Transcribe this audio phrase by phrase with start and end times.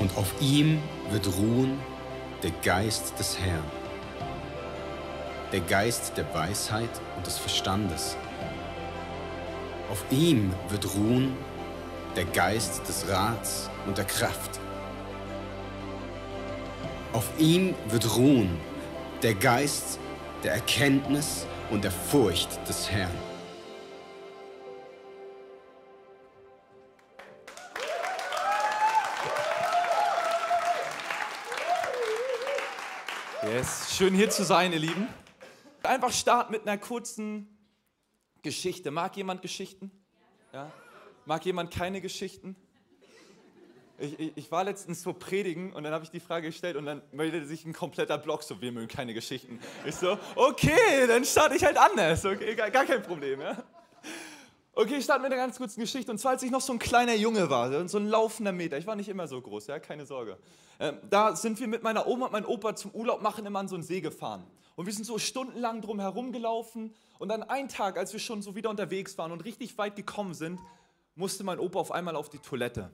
[0.00, 1.78] Und auf ihm wird ruhen
[2.42, 3.70] der Geist des Herrn,
[5.52, 8.16] der Geist der Weisheit und des Verstandes.
[9.90, 11.36] Auf ihm wird ruhen
[12.16, 14.58] der Geist des Rats und der Kraft.
[17.12, 18.58] Auf ihm wird ruhen
[19.22, 19.98] der Geist
[20.42, 23.29] der Erkenntnis und der Furcht des Herrn.
[34.00, 35.08] Schön hier zu sein, ihr Lieben.
[35.82, 37.54] Einfach starten mit einer kurzen
[38.40, 38.90] Geschichte.
[38.90, 39.90] Mag jemand Geschichten?
[40.54, 40.72] Ja?
[41.26, 42.56] Mag jemand keine Geschichten?
[43.98, 46.86] Ich, ich, ich, war letztens so predigen und dann habe ich die Frage gestellt und
[46.86, 49.60] dann meldete sich ein kompletter Blog, so wir mögen keine Geschichten.
[49.84, 53.42] Ich so, okay, dann starte ich halt anders, okay, gar, gar kein Problem.
[53.42, 53.62] Ja?
[54.72, 56.12] Okay, ich starte mit einer ganz kurzen Geschichte.
[56.12, 58.78] Und zwar, als ich noch so ein kleiner Junge war, so ein laufender Meter.
[58.78, 60.38] Ich war nicht immer so groß, ja, keine Sorge.
[60.78, 63.68] Ähm, da sind wir mit meiner Oma und meinem Opa zum Urlaub machen immer an
[63.68, 64.44] so einen See gefahren.
[64.76, 66.94] Und wir sind so stundenlang drum herum gelaufen.
[67.18, 70.34] Und dann einen Tag, als wir schon so wieder unterwegs waren und richtig weit gekommen
[70.34, 70.60] sind,
[71.16, 72.90] musste mein Opa auf einmal auf die Toilette.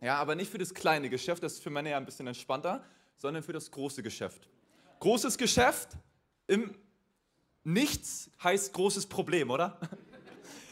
[0.00, 2.84] Ja, aber nicht für das kleine Geschäft, das ist für Männer ja ein bisschen entspannter,
[3.16, 4.48] sondern für das große Geschäft.
[5.00, 5.88] Großes Geschäft
[6.46, 6.74] im
[7.64, 9.78] Nichts heißt großes Problem, oder?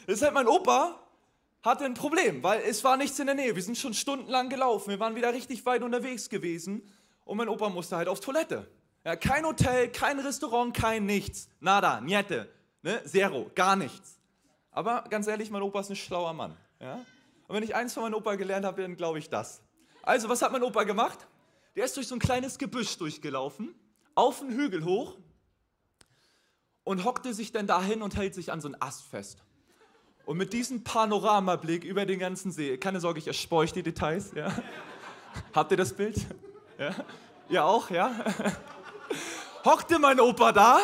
[0.07, 1.01] Deshalb mein Opa
[1.63, 3.57] hatte ein Problem, weil es war nichts in der Nähe.
[3.57, 6.83] Wir sind schon stundenlang gelaufen, wir waren wieder richtig weit unterwegs gewesen
[7.25, 8.69] und mein Opa musste halt auf Toilette.
[9.05, 11.49] Ja, kein Hotel, kein Restaurant, kein nichts.
[11.61, 12.49] Nada, niente,
[12.83, 13.03] ne?
[13.05, 14.19] zero, gar nichts.
[14.71, 16.57] Aber ganz ehrlich, mein Opa ist ein schlauer Mann.
[16.81, 16.97] Ja?
[17.49, 19.63] Und wenn ich eins von meinem Opa gelernt habe, dann glaube ich das.
[20.03, 21.27] Also, was hat mein Opa gemacht?
[21.75, 23.75] Der ist durch so ein kleines Gebüsch durchgelaufen,
[24.15, 25.17] auf einen Hügel hoch
[26.85, 29.43] und hockte sich dann dahin und hält sich an so einen Ast fest.
[30.27, 34.33] Und mit diesem Panoramablick über den ganzen See, keine Sorge, ich erspäue euch die Details,
[34.35, 34.53] ja?
[35.55, 36.17] Habt ihr das Bild?
[36.79, 36.95] Ja?
[37.49, 38.13] Ihr auch, ja?
[39.65, 40.81] Hockte mein Opa da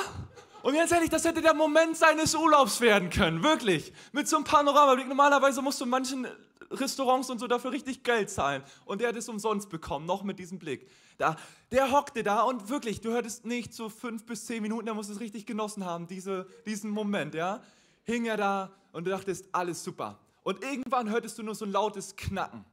[0.62, 3.92] und ganz ehrlich, das hätte der Moment seines Urlaubs werden können, wirklich.
[4.12, 5.08] Mit so einem Panoramablick.
[5.08, 6.26] Normalerweise musst du manchen
[6.70, 8.62] Restaurants und so dafür richtig Geld zahlen.
[8.84, 10.88] Und der hat es umsonst bekommen, noch mit diesem Blick.
[11.18, 11.36] Da,
[11.72, 15.08] der hockte da und wirklich, du hörtest nicht so fünf bis zehn Minuten, der muss
[15.08, 17.60] es richtig genossen haben, diese, diesen Moment, ja.
[18.04, 20.18] Hing er da und du dachtest, alles super.
[20.42, 22.64] Und irgendwann hörtest du nur so ein lautes Knacken.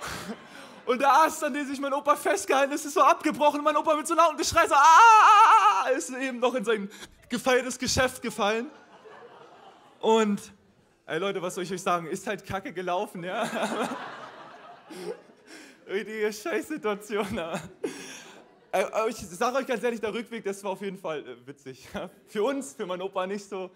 [0.86, 3.58] Und der Ast, an dem sich mein Opa festgehalten ist, ist so abgebrochen.
[3.58, 6.90] Und mein Opa mit so lauten Geschrei so, ah, ist eben noch in sein
[7.28, 8.70] gefeiertes Geschäft gefallen.
[10.00, 10.40] Und,
[11.04, 12.06] ey Leute, was soll ich euch sagen?
[12.06, 13.42] Ist halt kacke gelaufen, ja.
[15.86, 17.38] Richtige Scheißsituation.
[19.08, 21.86] Ich sage euch ganz ehrlich, der Rückweg, das war auf jeden Fall äh, witzig.
[22.28, 23.70] Für uns, für meinen Opa nicht so.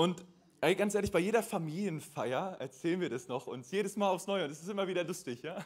[0.00, 0.24] Und
[0.62, 4.46] ey, ganz ehrlich, bei jeder Familienfeier erzählen wir das noch uns jedes Mal aufs Neue.
[4.46, 5.42] Und es ist immer wieder lustig.
[5.42, 5.62] Ja?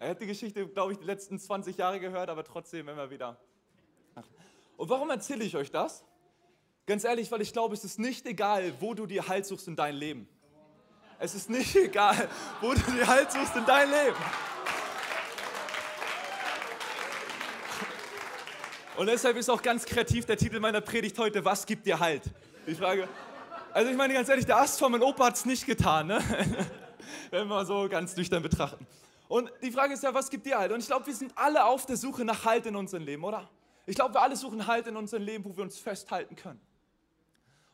[0.00, 3.40] Er hat die Geschichte, glaube ich, die letzten 20 Jahre gehört, aber trotzdem immer wieder.
[4.76, 6.04] Und warum erzähle ich euch das?
[6.84, 9.76] Ganz ehrlich, weil ich glaube, es ist nicht egal, wo du dir Halt suchst in
[9.76, 10.28] dein Leben.
[11.20, 12.28] Es ist nicht egal,
[12.60, 14.16] wo du dir Halt suchst in dein Leben.
[18.96, 22.24] Und deshalb ist auch ganz kreativ der Titel meiner Predigt heute, was gibt dir Halt?
[22.66, 23.08] Die Frage,
[23.72, 26.20] also ich meine ganz ehrlich, der Ast von meinem Opa hat es nicht getan, ne?
[27.30, 28.86] wenn wir so ganz nüchtern betrachten.
[29.28, 30.72] Und die Frage ist ja, was gibt dir Halt?
[30.72, 33.48] Und ich glaube, wir sind alle auf der Suche nach Halt in unserem Leben, oder?
[33.86, 36.60] Ich glaube, wir alle suchen Halt in unserem Leben, wo wir uns festhalten können.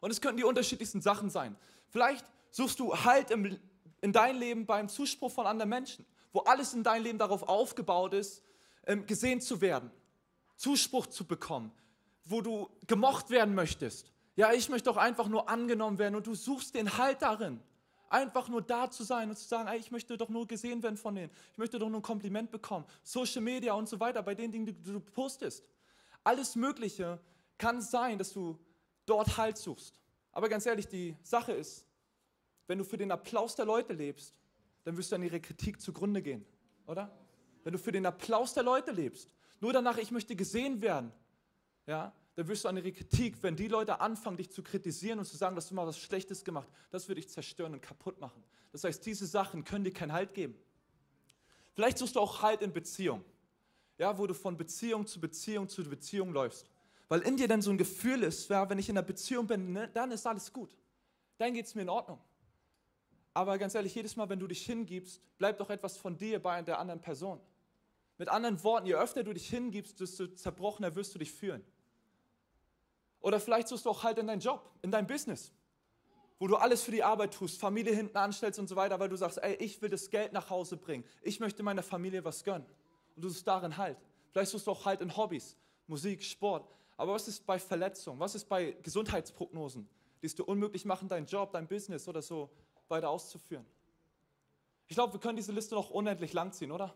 [0.00, 1.56] Und es könnten die unterschiedlichsten Sachen sein.
[1.88, 3.58] Vielleicht suchst du Halt im,
[4.02, 8.12] in dein Leben beim Zuspruch von anderen Menschen, wo alles in deinem Leben darauf aufgebaut
[8.12, 8.42] ist,
[8.86, 9.90] ähm, gesehen zu werden,
[10.56, 11.72] Zuspruch zu bekommen,
[12.24, 14.12] wo du gemocht werden möchtest.
[14.36, 17.60] Ja, ich möchte doch einfach nur angenommen werden und du suchst den Halt darin.
[18.08, 20.96] Einfach nur da zu sein und zu sagen, ey, ich möchte doch nur gesehen werden
[20.96, 21.32] von denen.
[21.52, 22.84] Ich möchte doch nur ein Kompliment bekommen.
[23.02, 25.64] Social Media und so weiter, bei den Dingen, die du postest.
[26.22, 27.18] Alles Mögliche
[27.58, 28.58] kann sein, dass du
[29.06, 29.98] dort Halt suchst.
[30.32, 31.86] Aber ganz ehrlich, die Sache ist,
[32.66, 34.34] wenn du für den Applaus der Leute lebst,
[34.84, 36.44] dann wirst du an ihre Kritik zugrunde gehen,
[36.86, 37.10] oder?
[37.64, 39.28] Wenn du für den Applaus der Leute lebst,
[39.60, 41.10] nur danach, ich möchte gesehen werden,
[41.86, 45.36] ja, dann wirst du ihre Kritik, wenn die Leute anfangen, dich zu kritisieren und zu
[45.36, 48.44] sagen, dass du mal was Schlechtes gemacht, das würde dich zerstören und kaputt machen.
[48.72, 50.54] Das heißt, diese Sachen können dir keinen Halt geben.
[51.74, 53.24] Vielleicht suchst du auch Halt in Beziehung,
[53.96, 56.70] ja, wo du von Beziehung zu Beziehung zu Beziehung läufst.
[57.08, 59.72] Weil in dir dann so ein Gefühl ist, ja, wenn ich in einer Beziehung bin,
[59.72, 60.76] ne, dann ist alles gut.
[61.38, 62.18] Dann geht es mir in Ordnung.
[63.32, 66.60] Aber ganz ehrlich, jedes Mal, wenn du dich hingibst, bleibt doch etwas von dir bei
[66.62, 67.40] der anderen Person.
[68.18, 71.64] Mit anderen Worten, je öfter du dich hingibst, desto zerbrochener wirst du dich fühlen.
[73.26, 75.52] Oder vielleicht suchst du auch halt in deinen Job, in dein Business.
[76.38, 79.16] wo du alles für die Arbeit tust, Familie hinten anstellst und so weiter, weil du
[79.16, 81.04] sagst, ey, ich will das Geld nach Hause bringen.
[81.22, 82.66] Ich möchte meiner Familie was gönnen.
[83.14, 83.96] Und du suchst darin Halt.
[84.30, 85.56] Vielleicht suchst du auch Halt in Hobbys,
[85.86, 86.68] Musik, Sport.
[86.98, 88.20] Aber was ist bei Verletzungen?
[88.20, 89.88] Was ist bei Gesundheitsprognosen,
[90.20, 92.50] die es dir unmöglich machen, deinen Job, dein Business oder so
[92.88, 93.64] weiter auszuführen?
[94.88, 96.94] Ich glaube, wir können diese Liste noch unendlich lang ziehen, oder?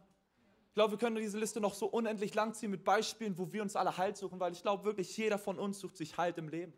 [0.71, 3.61] Ich glaube, wir können diese Liste noch so unendlich lang ziehen mit Beispielen, wo wir
[3.61, 6.49] uns alle Halt suchen, weil ich glaube wirklich, jeder von uns sucht sich Halt im
[6.49, 6.73] Leben.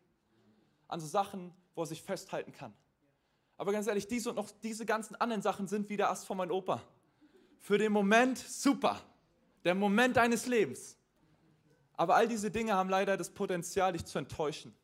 [0.89, 2.73] An so Sachen, wo er sich festhalten kann.
[3.59, 6.39] Aber ganz ehrlich, diese und noch diese ganzen anderen Sachen sind wie der Ast von
[6.39, 6.83] meinem Opa.
[7.59, 8.99] Für den Moment super.
[9.63, 10.97] Der Moment deines Lebens.
[11.93, 14.75] Aber all diese Dinge haben leider das Potenzial, dich zu enttäuschen,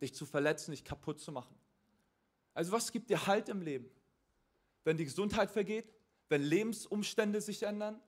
[0.00, 1.54] dich zu verletzen, dich kaputt zu machen.
[2.54, 3.90] Also was gibt dir Halt im Leben?
[4.84, 5.92] Wenn die Gesundheit vergeht,
[6.30, 8.00] wenn Lebensumstände sich ändern,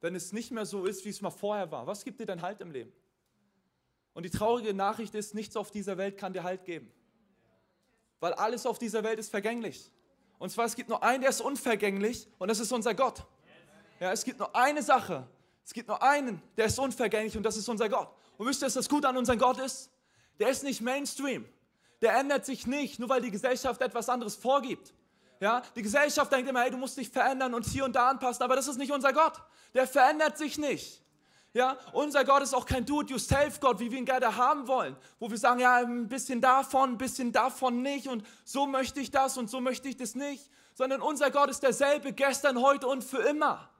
[0.00, 1.86] wenn es nicht mehr so ist, wie es mal vorher war.
[1.86, 2.92] Was gibt dir denn Halt im Leben?
[4.14, 6.90] Und die traurige Nachricht ist, nichts auf dieser Welt kann dir Halt geben.
[8.20, 9.92] Weil alles auf dieser Welt ist vergänglich.
[10.38, 13.26] Und zwar, es gibt nur einen, der ist unvergänglich und das ist unser Gott.
[14.00, 15.26] Ja, es gibt nur eine Sache.
[15.64, 18.08] Es gibt nur einen, der ist unvergänglich und das ist unser Gott.
[18.36, 19.90] Und wisst ihr, was das Gute an unserem Gott ist?
[20.38, 21.46] Der ist nicht Mainstream.
[22.02, 24.92] Der ändert sich nicht, nur weil die Gesellschaft etwas anderes vorgibt.
[25.40, 28.42] Ja, die Gesellschaft denkt immer, hey, du musst dich verändern und hier und da anpassen,
[28.42, 29.34] aber das ist nicht unser Gott.
[29.74, 31.02] Der verändert sich nicht.
[31.52, 35.38] Ja, unser Gott ist auch kein Do-it-yourself-Gott, wie wir ihn gerne haben wollen, wo wir
[35.38, 39.48] sagen, ja, ein bisschen davon, ein bisschen davon nicht und so möchte ich das und
[39.48, 43.70] so möchte ich das nicht, sondern unser Gott ist derselbe gestern, heute und für immer.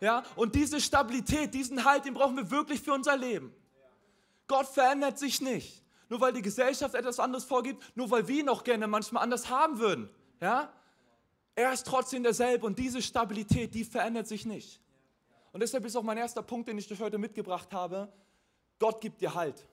[0.00, 3.54] Ja, und diese Stabilität, diesen Halt, den brauchen wir wirklich für unser Leben.
[4.46, 5.82] Gott verändert sich nicht.
[6.10, 9.48] Nur weil die Gesellschaft etwas anderes vorgibt, nur weil wir ihn auch gerne manchmal anders
[9.48, 10.10] haben würden.
[10.40, 10.70] Ja?
[11.54, 14.80] Er ist trotzdem derselbe und diese Stabilität, die verändert sich nicht.
[15.52, 18.10] Und deshalb ist auch mein erster Punkt, den ich euch heute mitgebracht habe.
[18.78, 19.66] Gott gibt dir Halt.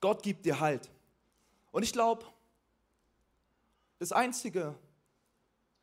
[0.00, 0.90] Gott gibt dir Halt.
[1.70, 2.24] Und ich glaube,
[3.98, 4.74] das Einzige,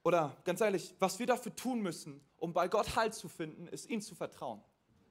[0.04, 3.90] oder ganz ehrlich, was wir dafür tun müssen, um bei Gott Halt zu finden, ist
[3.90, 4.62] ihm zu vertrauen.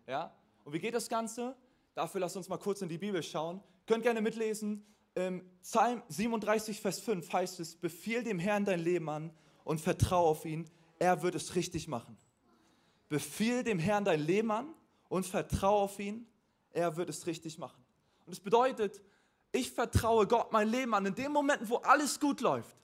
[0.06, 0.36] Ja?
[0.64, 1.56] Und wie geht das Ganze?
[1.94, 3.62] Dafür lasst uns mal kurz in die Bibel schauen.
[3.86, 4.84] Könnt gerne mitlesen.
[5.14, 9.30] Im Psalm 37, Vers 5 heißt es, befiehl dem Herrn dein Leben an
[9.64, 10.68] und vertraue auf ihn,
[10.98, 12.16] er wird es richtig machen.
[13.08, 14.74] Befiehl dem Herrn dein Leben an
[15.08, 16.26] und vertraue auf ihn,
[16.70, 17.84] er wird es richtig machen.
[18.24, 19.02] Und es bedeutet,
[19.52, 22.74] ich vertraue Gott mein Leben an, in den Momenten, wo alles gut läuft,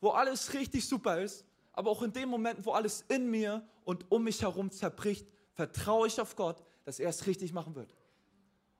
[0.00, 4.08] wo alles richtig super ist, aber auch in den Momenten, wo alles in mir und
[4.12, 7.96] um mich herum zerbricht, vertraue ich auf Gott, dass er es richtig machen wird.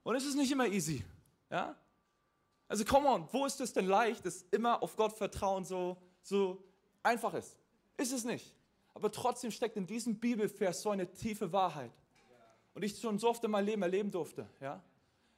[0.04, 1.04] Und es ist nicht immer easy.
[1.50, 1.76] Ja?
[2.72, 6.64] Also, come on, wo ist es denn leicht, dass immer auf Gott vertrauen so, so
[7.02, 7.58] einfach ist?
[7.98, 8.56] Ist es nicht.
[8.94, 11.92] Aber trotzdem steckt in diesem Bibelvers so eine tiefe Wahrheit.
[12.72, 14.48] Und ich schon so oft in meinem Leben erleben durfte.
[14.58, 14.82] Ja?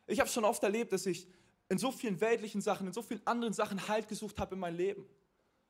[0.07, 1.27] Ich habe schon oft erlebt, dass ich
[1.69, 4.77] in so vielen weltlichen Sachen, in so vielen anderen Sachen Halt gesucht habe in meinem
[4.77, 5.05] Leben.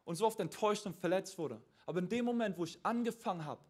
[0.05, 1.63] Und so oft enttäuscht und verletzt wurde.
[1.87, 3.63] Aber in dem Moment, wo ich angefangen habe,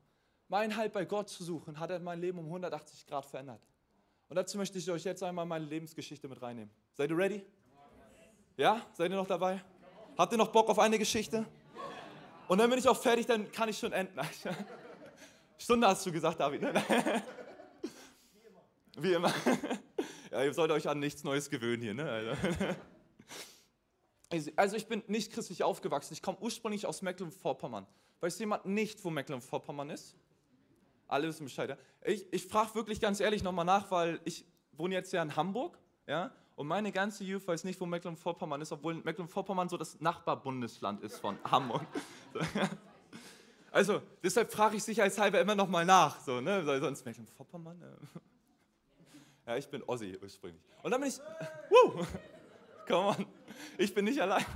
[0.48, 3.62] meinen Halt bei Gott zu suchen, hat er mein Leben um 180 Grad verändert.
[4.28, 6.74] Und dazu möchte ich euch jetzt einmal meine Lebensgeschichte mit reinnehmen.
[6.94, 7.44] Seid ihr ready?
[8.56, 8.80] Ja?
[8.92, 9.62] Seid ihr noch dabei?
[10.16, 11.44] Habt ihr noch Bock auf eine Geschichte?
[12.46, 14.18] Und dann bin ich auch fertig, dann kann ich schon enden.
[15.58, 16.62] Stunde hast du gesagt, David.
[16.62, 16.72] Ne?
[18.96, 19.32] Wie immer.
[20.30, 21.94] Ja, ihr sollt euch an nichts Neues gewöhnen hier.
[21.94, 22.36] Ne?
[24.28, 26.12] Also, also ich bin nicht christlich aufgewachsen.
[26.12, 27.86] Ich komme ursprünglich aus Mecklenburg-Vorpommern.
[28.18, 30.16] Weiß jemand nicht, wo Mecklenburg-Vorpommern ist?
[31.06, 31.70] Alle wissen Bescheid.
[31.70, 31.76] Ja?
[32.04, 35.78] Ich, ich frage wirklich ganz ehrlich nochmal nach, weil ich wohne jetzt ja in Hamburg.
[36.08, 36.32] Ja?
[36.56, 41.18] Und meine ganze Youth weiß nicht, wo Mecklenburg-Vorpommern ist, obwohl Mecklenburg-Vorpommern so das Nachbarbundesland ist
[41.18, 41.86] von Hamburg.
[43.70, 46.20] Also, deshalb frage ich sicherheitshalber immer noch mal nach.
[46.20, 46.64] So, ne?
[46.78, 47.82] Sonst Mecklenburg-Vorpommern.
[49.46, 50.62] Ja, ich bin Ossi ursprünglich.
[50.82, 51.18] Und dann bin ich.
[51.68, 52.02] Woo,
[52.86, 53.26] come on.
[53.76, 54.46] Ich bin nicht allein.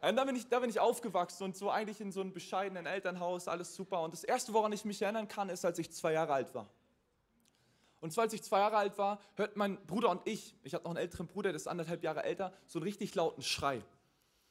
[0.00, 2.86] Und da bin, ich, da bin ich aufgewachsen und so eigentlich in so einem bescheidenen
[2.86, 4.00] Elternhaus, alles super.
[4.02, 6.66] Und das Erste, woran ich mich erinnern kann, ist, als ich zwei Jahre alt war.
[8.00, 10.84] Und zwar, als ich zwei Jahre alt war, hört mein Bruder und ich, ich habe
[10.84, 13.84] noch einen älteren Bruder, der ist anderthalb Jahre älter, so einen richtig lauten Schrei.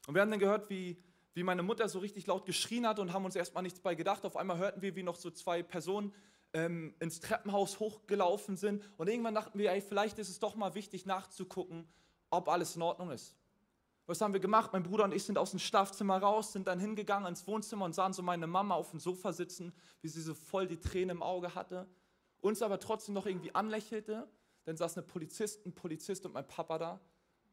[0.08, 1.02] Und wir haben dann gehört, wie,
[1.34, 4.24] wie meine Mutter so richtig laut geschrien hat und haben uns erstmal nichts bei gedacht.
[4.24, 6.14] Auf einmal hörten wir, wie noch so zwei Personen
[6.54, 8.84] ähm, ins Treppenhaus hochgelaufen sind.
[8.98, 11.88] Und irgendwann dachten wir, ey, vielleicht ist es doch mal wichtig nachzugucken,
[12.30, 13.36] ob alles in Ordnung ist.
[14.06, 14.74] Was haben wir gemacht?
[14.74, 17.94] Mein Bruder und ich sind aus dem Schlafzimmer raus, sind dann hingegangen ins Wohnzimmer und
[17.94, 21.24] sahen so meine Mama auf dem Sofa sitzen, wie sie so voll die Tränen im
[21.24, 21.88] Auge hatte
[22.42, 24.28] uns aber trotzdem noch irgendwie anlächelte.
[24.66, 27.00] Dann saß eine Polizistin, Polizist und mein Papa da.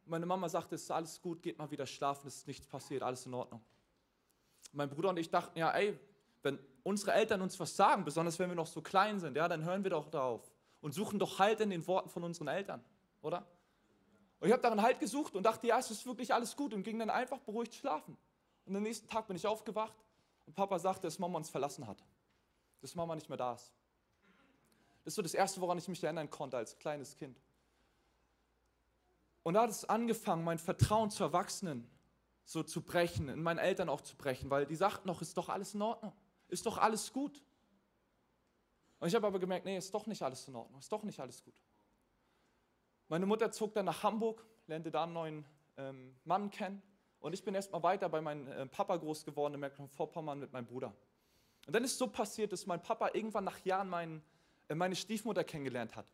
[0.04, 3.02] Meine Mama sagte, es ist alles gut, geht mal wieder schlafen, es ist nichts passiert,
[3.02, 3.60] alles in Ordnung.
[4.72, 5.98] Mein Bruder und ich dachten, ja, ey,
[6.42, 9.64] wenn unsere Eltern uns was sagen, besonders wenn wir noch so klein sind, ja, dann
[9.64, 12.84] hören wir doch darauf und suchen doch Halt in den Worten von unseren Eltern,
[13.22, 13.46] oder?
[14.38, 16.82] Und ich habe darin Halt gesucht und dachte, ja, es ist wirklich alles gut und
[16.82, 18.16] ging dann einfach beruhigt schlafen.
[18.66, 19.96] Und am nächsten Tag bin ich aufgewacht
[20.46, 22.04] und Papa sagte, dass Mama uns verlassen hat.
[22.80, 23.72] Dass Mama nicht mehr da ist.
[25.06, 27.40] Das so das Erste, woran ich mich erinnern konnte als kleines Kind.
[29.44, 31.88] Und da hat es angefangen, mein Vertrauen zu Erwachsenen
[32.44, 35.48] so zu brechen, in meinen Eltern auch zu brechen, weil die sagten noch, ist doch
[35.48, 36.12] alles in Ordnung,
[36.48, 37.40] ist doch alles gut.
[38.98, 41.20] Und ich habe aber gemerkt, nee, ist doch nicht alles in Ordnung, ist doch nicht
[41.20, 41.54] alles gut.
[43.06, 45.44] Meine Mutter zog dann nach Hamburg, lernte da einen neuen
[45.76, 46.82] ähm, Mann kennen
[47.20, 50.66] und ich bin erstmal weiter bei meinem äh, Papa groß geworden in Mecklenburg-Vorpommern mit meinem
[50.66, 50.92] Bruder.
[51.66, 54.20] Und dann ist so passiert, dass mein Papa irgendwann nach Jahren mein, äh,
[54.74, 56.06] meine Stiefmutter kennengelernt hat.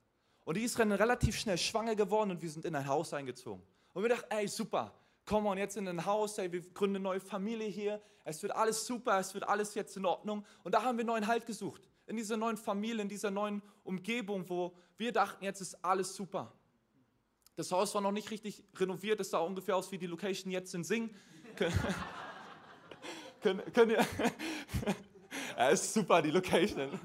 [0.45, 3.63] Und die ist dann relativ schnell schwanger geworden und wir sind in ein Haus eingezogen.
[3.93, 4.93] Und wir dachten, ey, super,
[5.25, 8.53] komm on, jetzt in ein Haus, ey, wir gründen eine neue Familie hier, es wird
[8.55, 10.45] alles super, es wird alles jetzt in Ordnung.
[10.65, 14.49] Und da haben wir neuen Halt gesucht, in dieser neuen Familie, in dieser neuen Umgebung,
[14.49, 16.53] wo wir dachten, jetzt ist alles super.
[17.57, 20.75] Das Haus war noch nicht richtig renoviert, es sah ungefähr aus wie die Location jetzt
[20.75, 21.15] in Sing.
[23.41, 24.05] könnt, könnt ihr,
[25.57, 26.99] ja, ist super, die Location.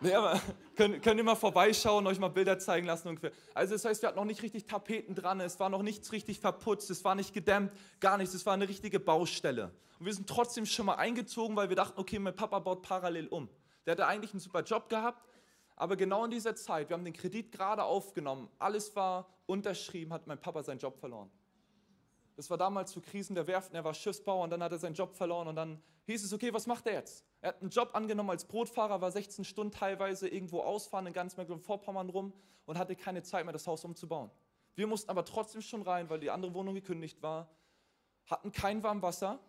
[0.00, 0.40] Nee, aber
[0.76, 3.32] könnt, könnt ihr mal vorbeischauen, euch mal Bilder zeigen lassen ungefähr.
[3.54, 6.40] Also das heißt, wir hatten noch nicht richtig Tapeten dran, es war noch nichts richtig
[6.40, 9.72] verputzt, es war nicht gedämmt, gar nichts, es war eine richtige Baustelle.
[9.98, 13.26] Und wir sind trotzdem schon mal eingezogen, weil wir dachten, okay, mein Papa baut parallel
[13.28, 13.48] um.
[13.86, 15.26] Der hatte eigentlich einen super Job gehabt,
[15.74, 20.26] aber genau in dieser Zeit, wir haben den Kredit gerade aufgenommen, alles war unterschrieben, hat
[20.26, 21.30] mein Papa seinen Job verloren.
[22.38, 24.94] Das war damals zu Krisen der Werften, er war Schiffsbauer und dann hat er seinen
[24.94, 27.24] Job verloren und dann hieß es, okay, was macht er jetzt?
[27.40, 31.36] Er hat einen Job angenommen als Brotfahrer, war 16 Stunden teilweise irgendwo ausfahren in ganz
[31.36, 32.32] Mecklenburg-Vorpommern rum
[32.64, 34.30] und hatte keine Zeit mehr, das Haus umzubauen.
[34.76, 37.48] Wir mussten aber trotzdem schon rein, weil die andere Wohnung gekündigt war,
[38.26, 39.40] hatten kein warmes Wasser,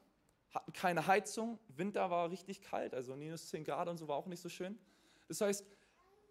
[0.49, 4.25] hatten keine Heizung, Winter war richtig kalt, also minus 10 Grad und so war auch
[4.25, 4.79] nicht so schön.
[5.27, 5.63] Das heißt,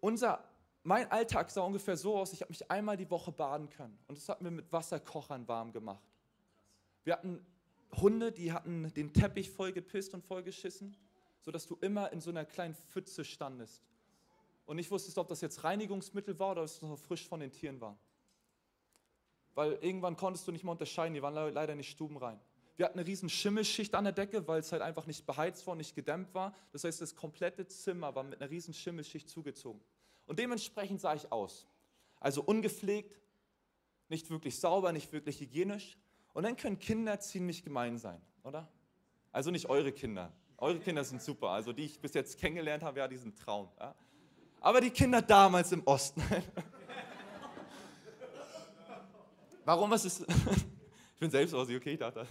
[0.00, 0.42] unser,
[0.82, 4.18] mein Alltag sah ungefähr so aus, ich habe mich einmal die Woche baden können und
[4.18, 6.02] das hatten wir mit Wasserkochern warm gemacht.
[7.08, 7.40] Wir hatten
[8.02, 10.94] Hunde, die hatten den Teppich voll gepisst und voll geschissen,
[11.40, 13.82] sodass du immer in so einer kleinen Pfütze standest.
[14.66, 17.50] Und ich wusste, ob das jetzt Reinigungsmittel war oder ob es noch frisch von den
[17.50, 17.96] Tieren war.
[19.54, 22.38] Weil irgendwann konntest du nicht mehr unterscheiden, die waren leider nicht stubenrein.
[22.76, 25.76] Wir hatten eine riesen Schimmelschicht an der Decke, weil es halt einfach nicht beheizt war,
[25.76, 26.54] nicht gedämmt war.
[26.72, 29.80] Das heißt, das komplette Zimmer war mit einer riesen Schimmelschicht zugezogen.
[30.26, 31.66] Und dementsprechend sah ich aus.
[32.20, 33.18] Also ungepflegt,
[34.10, 35.96] nicht wirklich sauber, nicht wirklich hygienisch.
[36.38, 38.68] Und dann können Kinder ziemlich gemein sein, oder?
[39.32, 40.32] Also nicht eure Kinder.
[40.56, 41.48] Eure Kinder sind super.
[41.48, 43.68] Also die ich bis jetzt kennengelernt habe, ja, die sind Traum.
[43.80, 43.92] Ja?
[44.60, 46.22] Aber die Kinder damals im Osten.
[49.64, 49.90] Warum?
[49.90, 50.20] Was ist.
[51.14, 52.24] ich bin selbst aus, okay, ich dachte.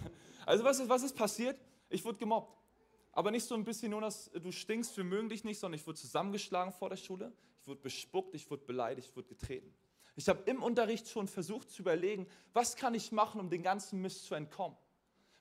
[0.46, 1.60] Also was ist, was ist passiert?
[1.90, 2.56] Ich wurde gemobbt.
[3.12, 5.86] Aber nicht so ein bisschen nur, dass du stinkst, wir mögen dich nicht, sondern ich
[5.86, 7.30] wurde zusammengeschlagen vor der Schule.
[7.60, 9.74] Ich wurde bespuckt, ich wurde beleidigt, ich wurde getreten.
[10.18, 14.02] Ich habe im Unterricht schon versucht zu überlegen, was kann ich machen, um den ganzen
[14.02, 14.76] Mist zu entkommen?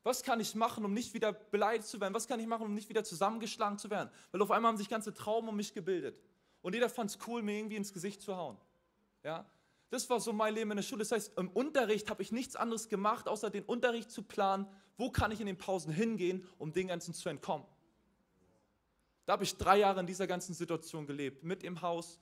[0.03, 2.13] Was kann ich machen, um nicht wieder beleidigt zu werden?
[2.13, 4.11] Was kann ich machen, um nicht wieder zusammengeschlagen zu werden?
[4.31, 6.21] Weil auf einmal haben sich ganze Trauben um mich gebildet.
[6.61, 8.55] Und jeder fand es cool, mir irgendwie ins Gesicht zu hauen.
[9.23, 9.49] Ja?
[9.89, 10.99] Das war so mein Leben in der Schule.
[10.99, 14.67] Das heißt, im Unterricht habe ich nichts anderes gemacht, außer den Unterricht zu planen.
[14.95, 17.65] Wo kann ich in den Pausen hingehen, um dem Ganzen zu entkommen?
[19.25, 21.43] Da habe ich drei Jahre in dieser ganzen Situation gelebt.
[21.43, 22.19] Mit im Haus,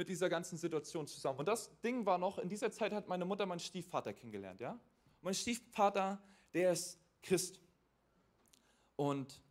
[0.00, 1.40] mit dieser ganzen Situation zusammen.
[1.40, 4.58] Und das Ding war noch, in dieser Zeit hat meine Mutter meinen Stiefvater kennengelernt.
[4.58, 4.80] Ja?
[5.20, 6.18] Mein Stiefvater,
[6.54, 7.60] der ist Christ.
[8.96, 9.42] Und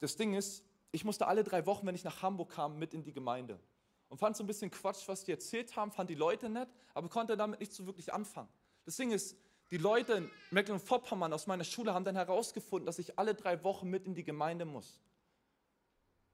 [0.00, 3.02] das Ding ist, ich musste alle drei Wochen, wenn ich nach Hamburg kam, mit in
[3.02, 3.60] die Gemeinde.
[4.08, 7.10] Und fand so ein bisschen Quatsch, was die erzählt haben, fand die Leute nett, aber
[7.10, 8.48] konnte damit nicht so wirklich anfangen.
[8.86, 9.36] Das Ding ist,
[9.70, 13.90] die Leute in Mecklenburg-Vorpommern aus meiner Schule haben dann herausgefunden, dass ich alle drei Wochen
[13.90, 14.98] mit in die Gemeinde muss.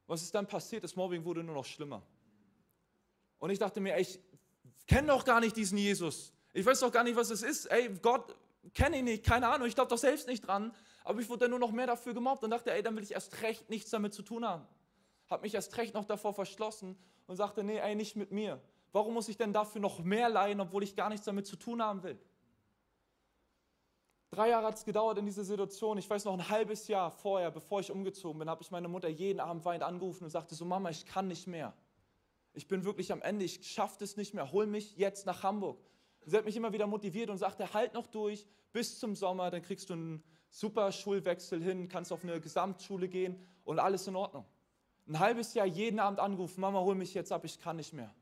[0.07, 0.85] Was ist dann passiert?
[0.85, 2.01] Das Mobbing wurde nur noch schlimmer.
[3.45, 4.19] Und ich dachte mir, ey, ich
[4.87, 6.33] kenne doch gar nicht diesen Jesus.
[6.55, 7.67] Ich weiß doch gar nicht, was es ist.
[7.67, 8.35] Ey, Gott
[8.73, 10.75] kenne ich nicht, keine Ahnung, ich glaube doch selbst nicht dran.
[11.05, 13.13] Aber ich wurde dann nur noch mehr dafür gemobbt und dachte, ey, dann will ich
[13.13, 14.67] erst recht nichts damit zu tun haben.
[15.29, 16.97] Habe mich erst recht noch davor verschlossen
[17.27, 18.63] und sagte, nee, ey, nicht mit mir.
[18.93, 21.83] Warum muss ich denn dafür noch mehr leiden, obwohl ich gar nichts damit zu tun
[21.83, 22.19] haben will?
[24.31, 25.99] Drei Jahre hat es gedauert in dieser Situation.
[25.99, 29.09] Ich weiß noch, ein halbes Jahr vorher, bevor ich umgezogen bin, habe ich meine Mutter
[29.09, 31.75] jeden Abend weinend angerufen und sagte so, Mama, ich kann nicht mehr.
[32.55, 35.81] Ich bin wirklich am Ende, ich schaffe es nicht mehr, hol mich jetzt nach Hamburg.
[36.25, 39.63] Sie hat mich immer wieder motiviert und sagte, halt noch durch bis zum Sommer, dann
[39.63, 44.47] kriegst du einen super Schulwechsel hin, kannst auf eine Gesamtschule gehen und alles in Ordnung.
[45.07, 48.15] Ein halbes Jahr jeden Abend angerufen, Mama, hol mich jetzt ab, ich kann nicht mehr.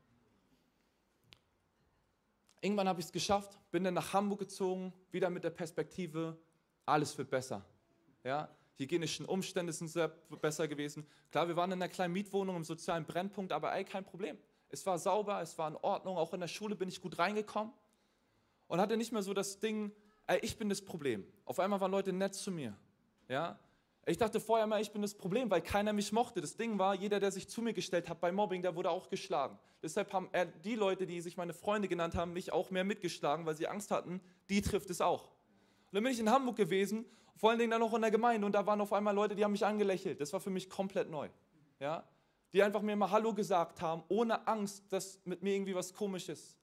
[2.59, 6.37] Irgendwann habe ich es geschafft, bin dann nach Hamburg gezogen, wieder mit der Perspektive,
[6.85, 7.63] alles wird besser.
[8.23, 11.05] Ja, hygienischen Umstände sind sehr besser gewesen.
[11.31, 14.37] Klar, wir waren in einer kleinen Mietwohnung im sozialen Brennpunkt, aber ey, kein Problem.
[14.69, 17.73] Es war sauber, es war in Ordnung, auch in der Schule bin ich gut reingekommen.
[18.67, 19.91] und hatte nicht mehr so das Ding,
[20.25, 21.27] ey, ich bin das Problem.
[21.45, 22.75] Auf einmal waren Leute nett zu mir.
[23.27, 23.59] Ja?
[24.05, 26.41] Ich dachte vorher mal, ich bin das Problem, weil keiner mich mochte.
[26.41, 29.09] Das Ding war, jeder, der sich zu mir gestellt hat bei Mobbing, der wurde auch
[29.09, 29.57] geschlagen.
[29.81, 30.29] Deshalb haben
[30.63, 33.91] die Leute, die sich meine Freunde genannt haben, mich auch mehr mitgeschlagen, weil sie Angst
[33.91, 35.29] hatten, die trifft es auch.
[35.29, 38.45] Und dann bin ich in Hamburg gewesen, vor allen Dingen dann noch in der Gemeinde
[38.45, 40.21] und da waren auf einmal Leute, die haben mich angelächelt.
[40.21, 41.29] Das war für mich komplett neu.
[41.79, 42.03] Ja?
[42.53, 46.29] Die einfach mir mal Hallo gesagt haben, ohne Angst, dass mit mir irgendwie was komisch
[46.29, 46.57] ist.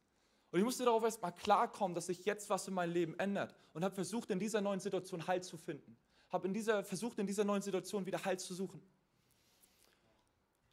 [0.53, 3.85] Und ich musste darauf erstmal klarkommen, dass sich jetzt was in meinem Leben ändert und
[3.85, 5.97] habe versucht, in dieser neuen Situation Halt zu finden
[6.31, 8.81] habe in dieser, versucht, in dieser neuen Situation wieder Halt zu suchen.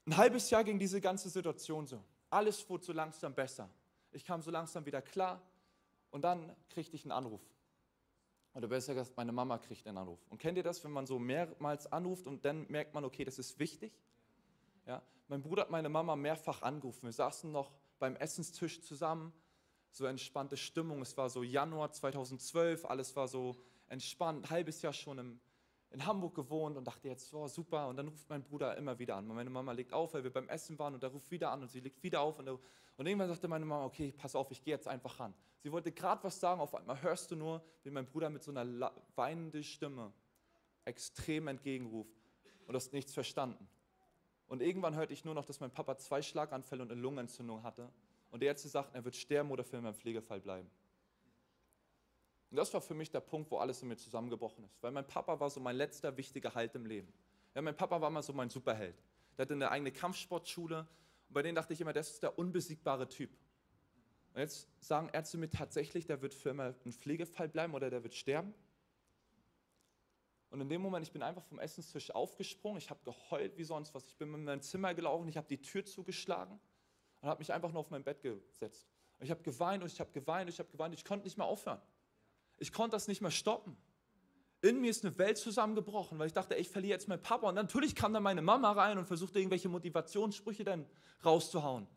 [0.06, 2.04] Ein halbes Jahr ging diese ganze Situation so.
[2.30, 3.70] Alles wurde so langsam besser.
[4.12, 5.42] Ich kam so langsam wieder klar
[6.12, 7.42] und dann kriegte ich einen Anruf.
[8.54, 10.20] Oder besser gesagt, meine Mama kriegt einen Anruf.
[10.30, 13.38] Und kennt ihr das, wenn man so mehrmals anruft und dann merkt man, okay, das
[13.38, 13.94] ist wichtig?
[14.86, 15.04] Ja?
[15.28, 17.04] Mein Bruder hat meine Mama mehrfach angerufen.
[17.04, 19.34] Wir saßen noch beim Essenstisch zusammen,
[19.92, 21.02] so entspannte Stimmung.
[21.02, 23.58] Es war so Januar 2012, alles war so
[23.90, 25.40] entspannt, ein halbes Jahr schon im,
[25.92, 27.88] in Hamburg gewohnt und dachte jetzt, oh, super.
[27.88, 29.28] Und dann ruft mein Bruder immer wieder an.
[29.28, 31.70] Meine Mama legt auf, weil wir beim Essen waren und er ruft wieder an und
[31.70, 32.40] sie legt wieder auf.
[32.40, 35.34] Und, und irgendwann sagte meine Mama, okay, pass auf, ich gehe jetzt einfach ran.
[35.60, 38.52] Sie wollte gerade was sagen, auf einmal hörst du nur, wie mein Bruder mit so
[38.52, 40.12] einer weinenden Stimme
[40.86, 42.16] extrem entgegenruft
[42.66, 43.68] und du hast nichts verstanden.
[44.48, 47.90] Und irgendwann hörte ich nur noch, dass mein Papa zwei Schlaganfälle und eine Lungenentzündung hatte.
[48.30, 50.70] Und die Ärzte sagten, er wird sterben oder für immer im Pflegefall bleiben.
[52.50, 54.82] Und das war für mich der Punkt, wo alles in mir zusammengebrochen ist.
[54.82, 57.12] Weil mein Papa war so mein letzter wichtiger Halt im Leben.
[57.54, 58.96] Ja, mein Papa war mal so mein Superheld.
[59.38, 60.88] Der hatte eine eigene Kampfsportschule
[61.28, 63.30] und bei denen dachte ich immer, das ist der unbesiegbare Typ.
[64.34, 68.04] Und jetzt sagen Ärzte mir tatsächlich, der wird für immer ein Pflegefall bleiben oder der
[68.04, 68.54] wird sterben.
[70.50, 73.94] Und in dem Moment, ich bin einfach vom Essenstisch aufgesprungen, ich habe geheult wie sonst
[73.94, 74.08] was.
[74.08, 76.58] Ich bin in mein Zimmer gelaufen, ich habe die Tür zugeschlagen
[77.22, 78.88] und habe mich einfach nur auf mein Bett gesetzt.
[79.20, 80.94] Und ich habe geweint und ich habe geweint und ich habe geweint.
[80.94, 81.82] Ich konnte nicht mehr aufhören.
[82.58, 83.78] Ich konnte das nicht mehr stoppen.
[84.62, 87.50] In mir ist eine Welt zusammengebrochen, weil ich dachte, ey, ich verliere jetzt meinen Papa.
[87.50, 90.86] Und natürlich kam dann meine Mama rein und versuchte irgendwelche Motivationssprüche dann
[91.24, 91.88] rauszuhauen.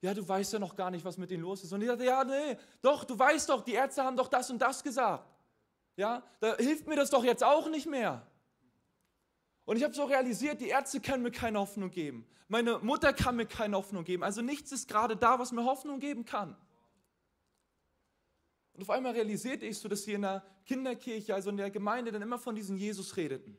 [0.00, 1.72] Ja, du weißt ja noch gar nicht, was mit denen los ist.
[1.72, 4.58] Und ich dachte, ja, nee, doch, du weißt doch, die Ärzte haben doch das und
[4.58, 5.28] das gesagt.
[5.96, 8.24] Ja, da hilft mir das doch jetzt auch nicht mehr.
[9.64, 12.26] Und ich habe so realisiert, die Ärzte können mir keine Hoffnung geben.
[12.46, 14.22] Meine Mutter kann mir keine Hoffnung geben.
[14.22, 16.56] Also nichts ist gerade da, was mir Hoffnung geben kann.
[18.78, 22.12] Und auf einmal realisierte ich so, dass sie in der Kinderkirche, also in der Gemeinde,
[22.12, 23.58] dann immer von diesem Jesus redeten.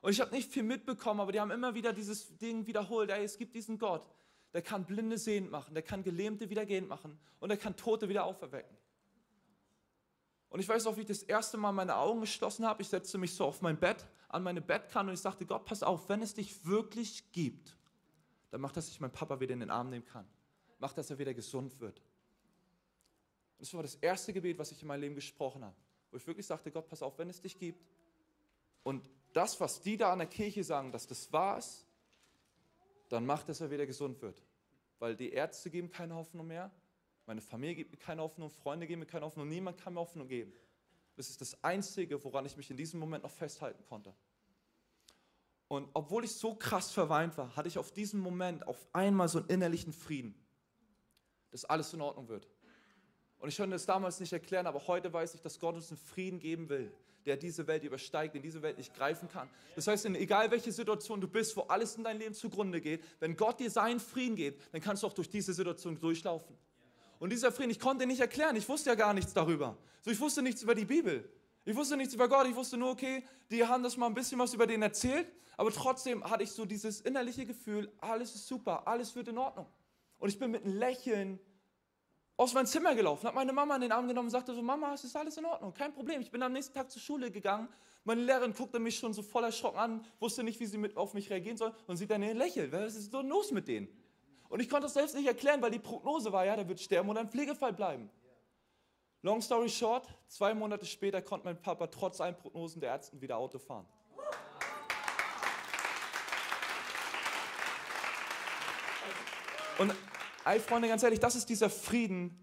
[0.00, 3.10] Und ich habe nicht viel mitbekommen, aber die haben immer wieder dieses Ding wiederholt.
[3.10, 4.10] Ey, es gibt diesen Gott,
[4.52, 8.08] der kann Blinde sehend machen, der kann Gelähmte wieder gehend machen und der kann Tote
[8.08, 8.76] wieder auferwecken.
[10.48, 12.82] Und ich weiß auch, wie ich das erste Mal meine Augen geschlossen habe.
[12.82, 15.84] Ich setzte mich so auf mein Bett, an meine Bettkante und ich sagte, Gott, pass
[15.84, 17.76] auf, wenn es dich wirklich gibt,
[18.50, 20.26] dann mach, dass ich meinen Papa wieder in den Arm nehmen kann.
[20.80, 22.02] Mach, dass er wieder gesund wird.
[23.60, 25.76] Das war das erste Gebet, was ich in meinem Leben gesprochen habe.
[26.10, 27.86] Wo ich wirklich sagte, Gott, pass auf, wenn es dich gibt.
[28.82, 31.86] Und das, was die da an der Kirche sagen, dass das wahr ist,
[33.10, 34.42] dann macht, dass er wieder gesund wird.
[34.98, 36.70] Weil die Ärzte geben keine Hoffnung mehr,
[37.26, 40.26] meine Familie gibt mir keine Hoffnung, Freunde geben mir keine Hoffnung, niemand kann mir Hoffnung
[40.26, 40.52] geben.
[41.16, 44.14] Das ist das Einzige, woran ich mich in diesem Moment noch festhalten konnte.
[45.68, 49.38] Und obwohl ich so krass verweint war, hatte ich auf diesen Moment auf einmal so
[49.38, 50.34] einen innerlichen Frieden,
[51.50, 52.48] dass alles in Ordnung wird.
[53.40, 55.98] Und ich konnte es damals nicht erklären, aber heute weiß ich, dass Gott uns einen
[55.98, 56.92] Frieden geben will,
[57.24, 59.48] der diese Welt übersteigt, den diese Welt nicht greifen kann.
[59.74, 63.02] Das heißt, in egal welche Situation du bist, wo alles in dein Leben zugrunde geht,
[63.18, 66.54] wenn Gott dir seinen Frieden gibt, dann kannst du auch durch diese Situation durchlaufen.
[67.18, 69.76] Und dieser Frieden, ich konnte ihn nicht erklären, ich wusste ja gar nichts darüber.
[70.02, 71.26] So, ich wusste nichts über die Bibel.
[71.64, 74.38] Ich wusste nichts über Gott, ich wusste nur, okay, die haben das mal ein bisschen
[74.38, 75.26] was über den erzählt,
[75.56, 79.66] aber trotzdem hatte ich so dieses innerliche Gefühl, alles ist super, alles wird in Ordnung.
[80.18, 81.38] Und ich bin mit einem Lächeln
[82.40, 84.94] aus meinem Zimmer gelaufen, habe meine Mama in den Arm genommen und sagte so, Mama,
[84.94, 86.22] es ist alles in Ordnung, kein Problem.
[86.22, 87.68] Ich bin am nächsten Tag zur Schule gegangen,
[88.04, 91.12] meine Lehrerin guckte mich schon so voll erschrocken an, wusste nicht, wie sie mit auf
[91.12, 92.72] mich reagieren soll und sieht dann lächeln.
[92.72, 93.88] Was ist so los mit denen?
[94.48, 97.10] Und ich konnte das selbst nicht erklären, weil die Prognose war, ja, der wird sterben
[97.10, 98.08] und ein Pflegefall bleiben.
[99.20, 103.36] Long story short, zwei Monate später konnte mein Papa trotz allen Prognosen der Ärzte wieder
[103.36, 103.86] Auto fahren.
[109.76, 109.94] Und
[110.44, 112.36] Ey, Freunde, ganz ehrlich, das ist dieser Frieden,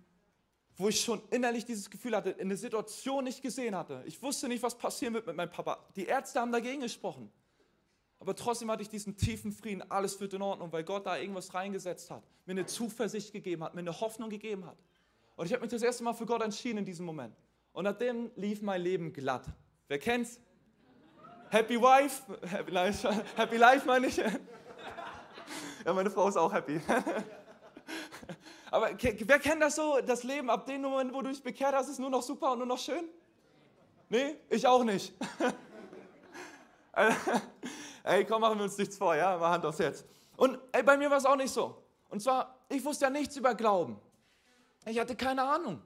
[0.76, 4.04] wo ich schon innerlich dieses Gefühl hatte, in der Situation nicht gesehen hatte.
[4.06, 5.80] Ich wusste nicht, was passieren wird mit meinem Papa.
[5.96, 7.32] Die Ärzte haben dagegen gesprochen.
[8.20, 11.54] Aber trotzdem hatte ich diesen tiefen Frieden, alles wird in Ordnung, weil Gott da irgendwas
[11.54, 14.78] reingesetzt hat, mir eine Zuversicht gegeben hat, mir eine Hoffnung gegeben hat.
[15.36, 17.36] Und ich habe mich das erste Mal für Gott entschieden in diesem Moment.
[17.74, 19.46] Und nachdem lief mein Leben glatt.
[19.88, 20.40] Wer kennt's?
[21.50, 24.22] Happy Wife, Happy Life, Happy Life meine ich.
[25.86, 26.82] Ja, meine Frau ist auch happy.
[28.72, 31.90] Aber wer kennt das so, das Leben, ab dem Moment, wo du dich bekehrt hast,
[31.90, 33.08] ist nur noch super und nur noch schön?
[34.10, 35.14] Nee, ich auch nicht.
[38.04, 40.04] ey, komm, machen wir uns nichts vor, ja, mal Hand aufs Herz.
[40.36, 41.82] Und ey, bei mir war es auch nicht so.
[42.10, 44.00] Und zwar, ich wusste ja nichts über Glauben.
[44.86, 45.82] Ich hatte keine Ahnung.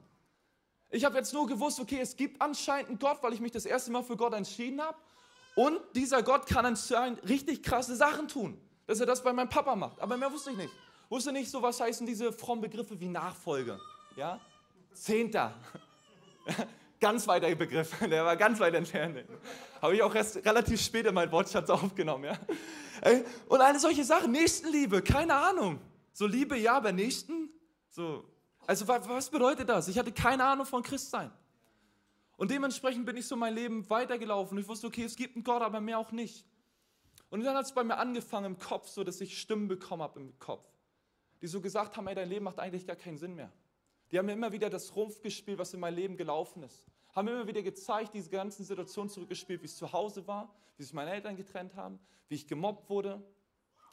[0.90, 3.64] Ich habe jetzt nur gewusst, okay, es gibt anscheinend einen Gott, weil ich mich das
[3.64, 4.96] erste Mal für Gott entschieden habe.
[5.54, 9.74] Und dieser Gott kann anscheinend richtig krasse Sachen tun, dass er das bei meinem Papa
[9.74, 10.00] macht.
[10.00, 10.72] Aber mehr wusste ich nicht.
[11.12, 13.78] Wusste nicht so, was heißen diese frommen Begriffe wie Nachfolge.
[14.16, 14.40] Ja?
[14.94, 15.52] Zehnter.
[17.00, 19.22] ganz weiter Begriff, der war ganz weit entfernt.
[19.82, 22.24] Habe ich auch erst relativ spät in meinen Wortschatz aufgenommen.
[22.24, 22.38] Ja?
[23.46, 25.82] Und alle solche Sachen, Nächstenliebe, keine Ahnung.
[26.14, 27.50] So Liebe, ja, aber Nächsten?
[27.90, 28.24] So,
[28.66, 29.88] also was bedeutet das?
[29.88, 31.30] Ich hatte keine Ahnung von Christsein.
[32.38, 34.56] Und dementsprechend bin ich so mein Leben weitergelaufen.
[34.56, 36.46] Ich wusste, okay, es gibt einen Gott, aber mehr auch nicht.
[37.28, 40.18] Und dann hat es bei mir angefangen im Kopf, so dass ich Stimmen bekommen habe
[40.18, 40.71] im Kopf,
[41.42, 43.52] die so gesagt haben, ey, dein Leben macht eigentlich gar keinen Sinn mehr.
[44.10, 46.86] Die haben mir immer wieder das Rumpf gespielt, was in meinem Leben gelaufen ist.
[47.12, 50.84] Haben mir immer wieder gezeigt, diese ganzen Situationen zurückgespielt, wie es zu Hause war, wie
[50.84, 53.20] sich meine Eltern getrennt haben, wie ich gemobbt wurde,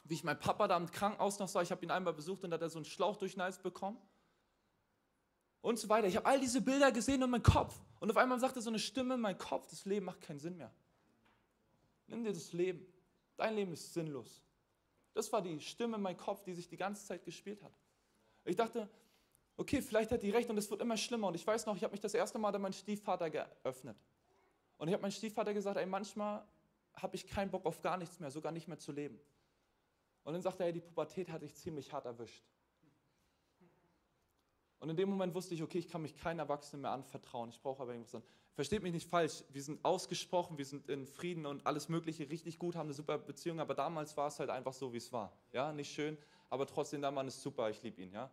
[0.04, 1.60] wie ich meinen Papa da im Krankenhaus noch sah.
[1.60, 3.98] Ich habe ihn einmal besucht und da hat er so einen Schlauch durch bekommen
[5.60, 6.06] und so weiter.
[6.06, 7.78] Ich habe all diese Bilder gesehen in meinem Kopf.
[7.98, 10.56] Und auf einmal sagte so eine Stimme in meinem Kopf, das Leben macht keinen Sinn
[10.56, 10.72] mehr.
[12.06, 12.86] Nimm dir das Leben.
[13.36, 14.42] Dein Leben ist sinnlos.
[15.12, 17.72] Das war die Stimme in meinem Kopf, die sich die ganze Zeit gespielt hat.
[18.44, 18.88] Ich dachte,
[19.56, 21.28] okay, vielleicht hat die recht und es wird immer schlimmer.
[21.28, 23.96] Und ich weiß noch, ich habe mich das erste Mal an meinen Stiefvater geöffnet.
[24.78, 26.44] Und ich habe meinem Stiefvater gesagt, ey, manchmal
[26.94, 29.20] habe ich keinen Bock auf gar nichts mehr, sogar nicht mehr zu leben.
[30.24, 32.44] Und dann sagte er, die Pubertät hat dich ziemlich hart erwischt.
[34.80, 37.50] Und in dem Moment wusste ich, okay, ich kann mich keinem Erwachsenen mehr anvertrauen.
[37.50, 38.22] Ich brauche aber irgendwas an.
[38.54, 42.58] Versteht mich nicht falsch, wir sind ausgesprochen, wir sind in Frieden und alles Mögliche richtig
[42.58, 45.32] gut, haben eine super Beziehung, aber damals war es halt einfach so, wie es war.
[45.52, 48.12] Ja, nicht schön, aber trotzdem, der Mann ist super, ich liebe ihn.
[48.12, 48.30] Ja?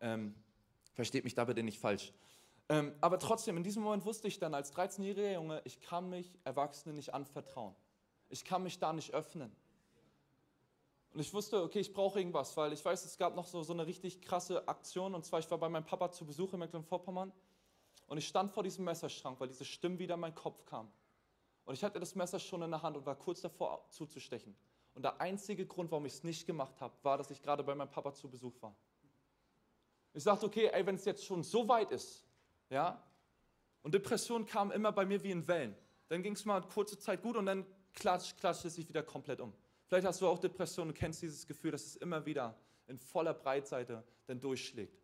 [0.00, 0.34] Ähm,
[0.94, 2.12] versteht mich da bitte nicht falsch.
[2.68, 6.32] Ähm, aber trotzdem, in diesem Moment wusste ich dann als 13-jähriger Junge, ich kann mich
[6.44, 7.74] Erwachsenen nicht anvertrauen.
[8.28, 9.54] Ich kann mich da nicht öffnen.
[11.12, 13.72] Und ich wusste, okay, ich brauche irgendwas, weil ich weiß, es gab noch so, so
[13.72, 15.14] eine richtig krasse Aktion.
[15.14, 17.32] Und zwar, ich war bei meinem Papa zu Besuch in Mecklenburg-Vorpommern
[18.06, 20.90] und ich stand vor diesem Messerschrank, weil diese Stimme wieder in meinen Kopf kam.
[21.64, 24.56] Und ich hatte das Messer schon in der Hand und war kurz davor zuzustechen.
[24.94, 27.74] Und der einzige Grund, warum ich es nicht gemacht habe, war, dass ich gerade bei
[27.74, 28.74] meinem Papa zu Besuch war.
[30.12, 32.24] Ich sagte, okay, ey, wenn es jetzt schon so weit ist,
[32.68, 33.02] ja,
[33.82, 35.76] und Depression kam immer bei mir wie in Wellen.
[36.08, 39.40] Dann ging es mal kurze Zeit gut und dann klatscht, klatscht es sich wieder komplett
[39.40, 39.52] um.
[39.90, 43.34] Vielleicht hast du auch Depressionen und kennst dieses Gefühl, dass es immer wieder in voller
[43.34, 45.02] Breitseite dann durchschlägt.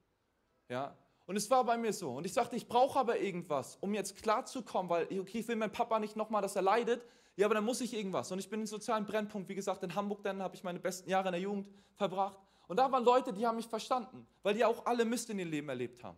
[0.69, 0.97] Ja?
[1.27, 2.13] Und es war bei mir so.
[2.13, 5.73] Und ich sagte, ich brauche aber irgendwas, um jetzt klarzukommen, weil okay, ich will meinem
[5.73, 7.05] Papa nicht nochmal, dass er leidet.
[7.35, 8.31] Ja, aber dann muss ich irgendwas.
[8.31, 11.11] Und ich bin im sozialen Brennpunkt, wie gesagt, in Hamburg, dann habe ich meine besten
[11.11, 12.39] Jahre in der Jugend verbracht.
[12.69, 15.51] Und da waren Leute, die haben mich verstanden, weil die auch alle Mist in ihrem
[15.51, 16.17] Leben erlebt haben.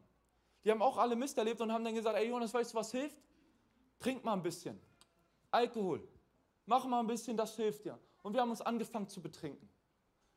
[0.62, 2.90] Die haben auch alle Mist erlebt und haben dann gesagt, ey Jonas, weißt du, was
[2.90, 3.16] hilft?
[3.98, 4.78] Trink mal ein bisschen.
[5.50, 6.06] Alkohol.
[6.66, 7.98] Mach mal ein bisschen, das hilft dir.
[8.22, 9.68] Und wir haben uns angefangen zu betrinken.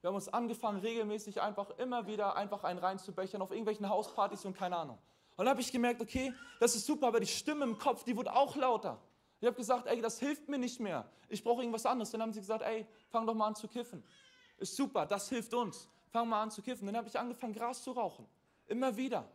[0.01, 4.57] Wir haben uns angefangen, regelmäßig einfach immer wieder einfach einen reinzubechern auf irgendwelchen Hauspartys und
[4.57, 4.97] keine Ahnung.
[5.37, 8.15] Und dann habe ich gemerkt, okay, das ist super, aber die Stimme im Kopf, die
[8.15, 8.99] wurde auch lauter.
[9.39, 11.09] Ich habe gesagt, ey, das hilft mir nicht mehr.
[11.29, 12.11] Ich brauche irgendwas anderes.
[12.11, 14.03] Dann haben sie gesagt, ey, fang doch mal an zu kiffen.
[14.57, 15.89] Ist super, das hilft uns.
[16.11, 16.85] Fang mal an zu kiffen.
[16.85, 18.27] Dann habe ich angefangen, Gras zu rauchen.
[18.67, 19.27] Immer wieder.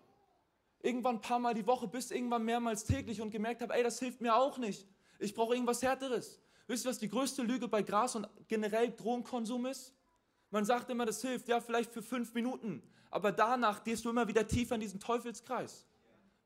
[0.81, 3.99] Irgendwann ein paar Mal die Woche, bis irgendwann mehrmals täglich und gemerkt habe, ey, das
[3.99, 4.87] hilft mir auch nicht.
[5.19, 6.41] Ich brauche irgendwas Härteres.
[6.67, 9.95] Wisst ihr, was die größte Lüge bei Gras und generell Drogenkonsum ist?
[10.51, 12.83] Man sagt immer, das hilft, ja, vielleicht für fünf Minuten.
[13.11, 15.87] Aber danach gehst du immer wieder tiefer in diesen Teufelskreis.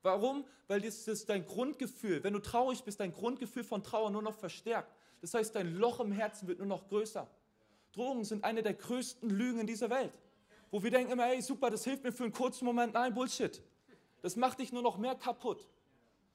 [0.03, 0.45] Warum?
[0.67, 2.23] Weil das ist dein Grundgefühl.
[2.23, 4.95] Wenn du traurig bist, dein Grundgefühl von Trauer nur noch verstärkt.
[5.21, 7.29] Das heißt, dein Loch im Herzen wird nur noch größer.
[7.93, 10.13] Drogen sind eine der größten Lügen in dieser Welt.
[10.71, 12.95] Wo wir denken immer, hey, super, das hilft mir für einen kurzen Moment.
[12.95, 13.61] Nein, Bullshit.
[14.23, 15.67] Das macht dich nur noch mehr kaputt.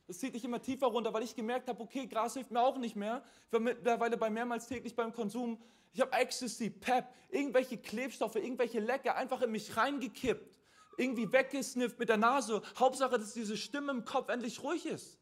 [0.08, 2.78] Das zieht dich immer tiefer runter, weil ich gemerkt habe, okay, Gras hilft mir auch
[2.78, 3.24] nicht mehr.
[3.48, 5.60] Ich war mittlerweile bei mehrmals täglich beim Konsum.
[5.94, 10.60] Ich habe Ecstasy, Pep, irgendwelche Klebstoffe, irgendwelche Lecker einfach in mich reingekippt.
[10.98, 12.62] Irgendwie weggesnifft mit der Nase.
[12.78, 15.18] Hauptsache, dass diese Stimme im Kopf endlich ruhig ist.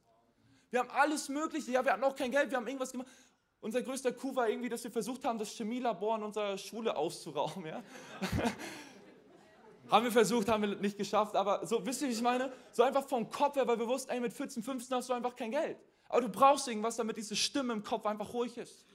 [0.70, 1.72] Wir haben alles Mögliche.
[1.72, 3.08] Ja, wir hatten auch kein Geld, wir haben irgendwas gemacht.
[3.62, 7.66] Unser größter Coup war irgendwie, dass wir versucht haben, das Chemielabor in unserer Schule auszurauben.
[7.66, 7.82] Ja?
[9.94, 12.52] Haben wir versucht, haben wir nicht geschafft, aber so, wisst ihr, wie ich meine?
[12.72, 15.36] So einfach vom Kopf her, weil wir wussten, ey, mit 14, 15 hast du einfach
[15.36, 15.78] kein Geld.
[16.10, 18.88] Aber du brauchst irgendwas, damit diese Stimme im Kopf einfach ruhig ist.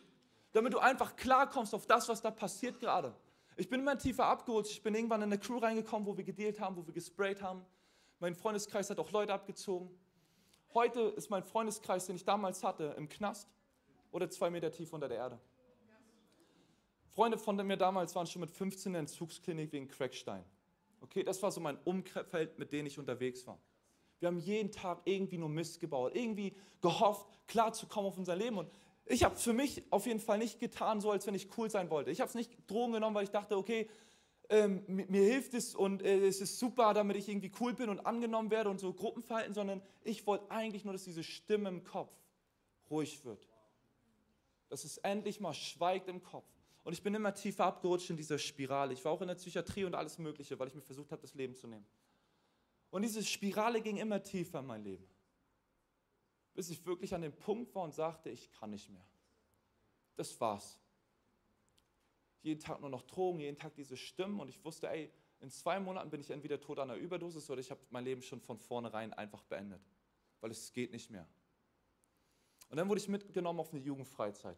[0.50, 3.14] Damit du einfach klarkommst auf das, was da passiert gerade.
[3.56, 4.66] Ich bin immer tiefer abgeholt.
[4.66, 7.64] Ich bin irgendwann in eine Crew reingekommen, wo wir gedealt haben, wo wir gesprayt haben.
[8.18, 9.88] Mein Freundeskreis hat auch Leute abgezogen.
[10.74, 13.48] Heute ist mein Freundeskreis, den ich damals hatte, im Knast
[14.10, 15.38] oder zwei Meter tief unter der Erde.
[17.14, 20.44] Freunde von mir damals waren schon mit 15 in der Entzugsklinik wegen Crackstein.
[21.00, 23.58] Okay, das war so mein Umfeld, mit dem ich unterwegs war.
[24.20, 28.58] Wir haben jeden Tag irgendwie nur Mist gebaut, irgendwie gehofft, klarzukommen auf unser Leben.
[28.58, 28.70] Und
[29.06, 31.88] ich habe für mich auf jeden Fall nicht getan, so als wenn ich cool sein
[31.90, 32.10] wollte.
[32.10, 33.88] Ich habe es nicht Drogen genommen, weil ich dachte, okay,
[34.50, 38.06] ähm, mir hilft es und äh, es ist super, damit ich irgendwie cool bin und
[38.06, 42.12] angenommen werde und so Gruppenverhalten, sondern ich wollte eigentlich nur, dass diese Stimme im Kopf
[42.90, 43.46] ruhig wird.
[44.70, 46.46] Dass es endlich mal schweigt im Kopf.
[46.88, 48.94] Und ich bin immer tiefer abgerutscht in dieser Spirale.
[48.94, 51.34] Ich war auch in der Psychiatrie und alles Mögliche, weil ich mir versucht habe, das
[51.34, 51.84] Leben zu nehmen.
[52.88, 55.06] Und diese Spirale ging immer tiefer in mein Leben.
[56.54, 59.06] Bis ich wirklich an dem Punkt war und sagte, ich kann nicht mehr.
[60.16, 60.78] Das war's.
[62.40, 65.78] Jeden Tag nur noch Drogen, jeden Tag diese Stimmen und ich wusste, ey, in zwei
[65.80, 68.58] Monaten bin ich entweder tot an einer Überdosis oder ich habe mein Leben schon von
[68.58, 69.82] vornherein einfach beendet,
[70.40, 71.28] weil es geht nicht mehr.
[72.70, 74.56] Und dann wurde ich mitgenommen auf eine Jugendfreizeit.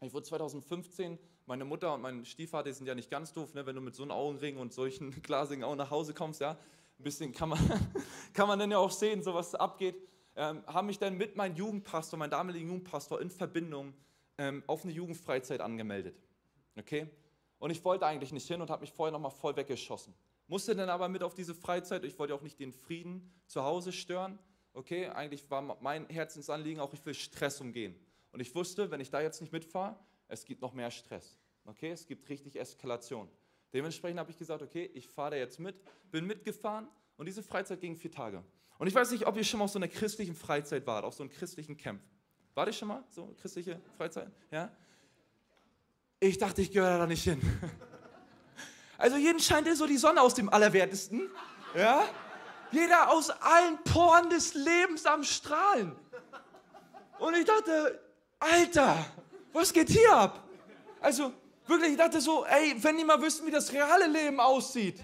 [0.00, 3.74] Ich wurde 2015, meine Mutter und mein Stiefvater sind ja nicht ganz doof, ne, wenn
[3.74, 6.52] du mit so einem Augenring und solchen glasigen Augen nach Hause kommst, ja,
[6.98, 7.58] ein bisschen kann man,
[8.34, 9.96] kann man dann ja auch sehen, so was abgeht,
[10.36, 13.94] ähm, haben mich dann mit meinem Jugendpastor, meinem damaligen Jugendpastor in Verbindung
[14.36, 16.16] ähm, auf eine Jugendfreizeit angemeldet.
[16.78, 17.08] Okay?
[17.58, 20.14] Und ich wollte eigentlich nicht hin und habe mich vorher nochmal voll weggeschossen.
[20.46, 23.92] Musste dann aber mit auf diese Freizeit, ich wollte auch nicht den Frieden zu Hause
[23.92, 24.38] stören.
[24.74, 27.98] Okay, eigentlich war mein Herzensanliegen auch, ich will Stress umgehen.
[28.36, 29.96] Und ich wusste, wenn ich da jetzt nicht mitfahre,
[30.28, 31.38] es gibt noch mehr Stress.
[31.64, 33.30] Okay, es gibt richtig Eskalation.
[33.72, 35.74] Dementsprechend habe ich gesagt, okay, ich fahre da jetzt mit,
[36.10, 38.44] bin mitgefahren und diese Freizeit ging vier Tage.
[38.76, 41.14] Und ich weiß nicht, ob ihr schon mal auf so einer christlichen Freizeit wart, auf
[41.14, 42.02] so einem christlichen Camp.
[42.54, 44.30] War ich schon mal so christliche Freizeit?
[44.50, 44.70] Ja?
[46.20, 47.40] Ich dachte, ich gehöre da nicht hin.
[48.98, 51.30] Also jeden scheint so die Sonne aus dem Allerwertesten.
[51.74, 52.02] Ja?
[52.70, 55.94] Jeder aus allen Poren des Lebens am Strahlen.
[57.18, 58.00] Und ich dachte,
[58.38, 59.04] Alter,
[59.52, 60.42] was geht hier ab?
[61.00, 61.32] Also
[61.66, 65.02] wirklich, ich dachte so, ey, wenn die mal wüssten, wie das reale Leben aussieht,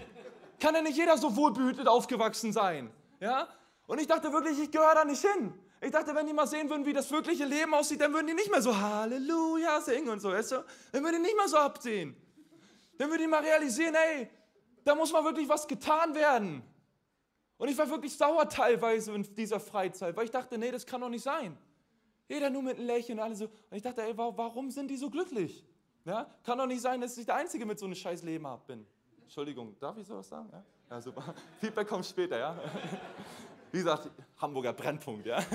[0.59, 2.91] kann ja nicht jeder so wohlbehütet aufgewachsen sein.
[3.19, 3.47] Ja?
[3.87, 5.53] Und ich dachte wirklich, ich gehöre da nicht hin.
[5.81, 8.33] Ich dachte, wenn die mal sehen würden, wie das wirkliche Leben aussieht, dann würden die
[8.33, 10.65] nicht mehr so Halleluja singen und so, weißt du?
[10.93, 12.15] Dann würden die nicht mehr so absehen.
[12.97, 14.29] Dann würden die mal realisieren, ey,
[14.85, 16.63] da muss mal wirklich was getan werden.
[17.57, 21.01] Und ich war wirklich sauer teilweise in dieser Freizeit, weil ich dachte, nee, das kann
[21.01, 21.57] doch nicht sein.
[22.27, 23.45] Jeder nur mit einem Lächeln und alle so.
[23.45, 25.65] Und ich dachte, ey, warum sind die so glücklich?
[26.05, 26.27] Ja?
[26.43, 28.85] Kann doch nicht sein, dass ich der Einzige mit so einem scheiß Leben bin.
[29.21, 30.49] Entschuldigung, darf ich sowas sagen?
[30.51, 31.33] Ja, ja super.
[31.59, 32.59] Feedback kommt später, ja.
[33.71, 35.39] Wie gesagt, Hamburger Brennpunkt, ja.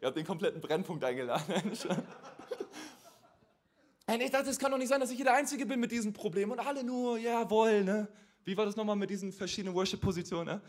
[0.00, 1.54] Ihr habt den kompletten Brennpunkt eingeladen.
[4.08, 5.90] Und ich dachte, es kann doch nicht sein, dass ich hier der Einzige bin mit
[5.92, 8.08] diesem Problem und alle nur, jawohl, ne?
[8.44, 10.60] Wie war das nochmal mit diesen verschiedenen Worship-Positionen, ne?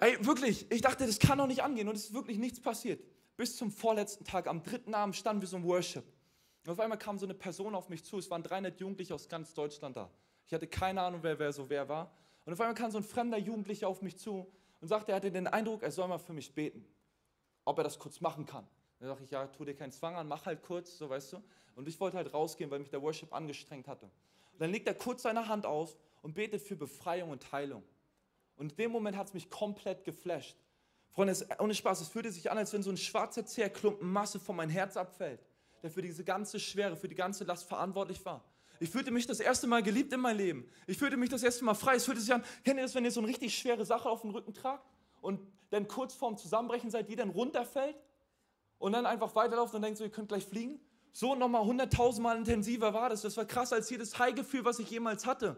[0.00, 3.04] Ey, wirklich, ich dachte, das kann doch nicht angehen und es ist wirklich nichts passiert.
[3.36, 6.04] Bis zum vorletzten Tag, am dritten Abend standen wir so im Worship.
[6.64, 9.28] Und auf einmal kam so eine Person auf mich zu, es waren 300 Jugendliche aus
[9.28, 10.10] ganz Deutschland da.
[10.46, 12.10] Ich hatte keine Ahnung, wer, wer so wer war.
[12.46, 15.30] Und auf einmal kam so ein fremder Jugendlicher auf mich zu und sagte, er hatte
[15.30, 16.86] den Eindruck, er soll mal für mich beten,
[17.66, 18.66] ob er das kurz machen kann.
[18.98, 21.42] Dann sage ich, ja, tu dir keinen Zwang an, mach halt kurz, so weißt du.
[21.76, 24.06] Und ich wollte halt rausgehen, weil mich der Worship angestrengt hatte.
[24.52, 27.82] Und dann legt er kurz seine Hand auf und betet für Befreiung und Heilung.
[28.60, 30.54] Und in dem Moment hat es mich komplett geflasht.
[31.08, 34.38] Freunde, es, ohne Spaß, es fühlte sich an, als wenn so ein schwarzer Zerklumpen Masse
[34.38, 35.40] von meinem Herz abfällt,
[35.82, 38.44] der für diese ganze Schwere, für die ganze Last verantwortlich war.
[38.78, 40.68] Ich fühlte mich das erste Mal geliebt in meinem Leben.
[40.86, 41.94] Ich fühlte mich das erste Mal frei.
[41.94, 44.20] Es fühlte sich an, kennt ihr das, wenn ihr so eine richtig schwere Sache auf
[44.20, 44.86] den Rücken tragt
[45.22, 47.96] und dann kurz vorm Zusammenbrechen seid, die dann runterfällt
[48.78, 50.78] und dann einfach weiterlauft und denkt so, ihr könnt gleich fliegen?
[51.12, 53.22] So nochmal hunderttausendmal intensiver war das.
[53.22, 55.56] Das war krasser als jedes High-Gefühl, was ich jemals hatte.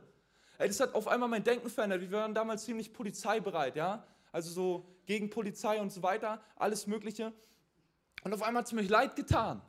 [0.63, 2.01] Ey, das hat auf einmal mein Denken verändert.
[2.01, 4.05] Wir waren damals ziemlich polizeibereit, ja?
[4.31, 7.33] Also so gegen Polizei und so weiter, alles Mögliche.
[8.23, 9.61] Und auf einmal hat es mir leid getan.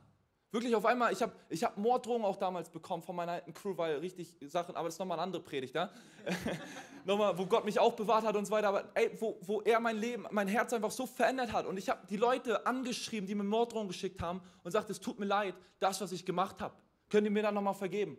[0.52, 3.76] Wirklich auf einmal, ich habe ich hab Morddrohungen auch damals bekommen von meiner alten Crew,
[3.76, 5.90] weil richtig Sachen, aber das ist nochmal eine andere Predigt, ja?
[7.04, 9.80] nochmal, wo Gott mich auch bewahrt hat und so weiter, aber ey, wo, wo er
[9.80, 13.34] mein Leben, mein Herz einfach so verändert hat und ich habe die Leute angeschrieben, die
[13.34, 16.76] mir Morddrohungen geschickt haben und sagt, es tut mir leid, das, was ich gemacht habe,
[17.10, 18.16] könnt ihr mir dann nochmal vergeben?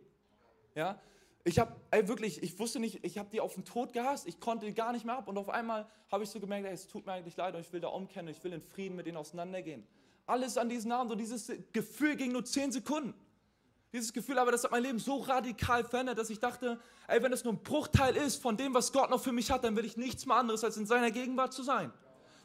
[0.75, 0.99] Ja?
[1.47, 4.39] Ich habe, ey, wirklich, ich wusste nicht, ich habe die auf den Tod gehasst, ich
[4.39, 6.87] konnte die gar nicht mehr ab und auf einmal habe ich so gemerkt, ey, es
[6.87, 9.17] tut mir eigentlich leid und ich will da umkennen, ich will in Frieden mit denen
[9.17, 9.85] auseinandergehen.
[10.25, 13.13] Alles an diesen Abend und dieses Gefühl ging nur zehn Sekunden.
[13.93, 17.29] Dieses Gefühl, aber das hat mein Leben so radikal verändert, dass ich dachte, ey, wenn
[17.29, 19.85] das nur ein Bruchteil ist von dem, was Gott noch für mich hat, dann will
[19.85, 21.93] ich nichts mehr anderes, als in seiner Gegenwart zu sein.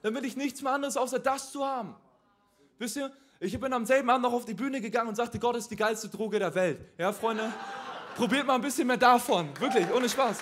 [0.03, 1.97] Dann will ich nichts mehr anderes, außer das zu haben.
[2.79, 3.11] Wisst ihr,
[3.41, 5.77] ich bin am selben Abend noch auf die Bühne gegangen und sagte, Gott ist die
[5.77, 6.79] geilste Droge der Welt.
[6.99, 7.51] Ja, Freunde,
[8.16, 9.49] probiert mal ein bisschen mehr davon.
[9.59, 10.38] Wirklich, ohne Spaß.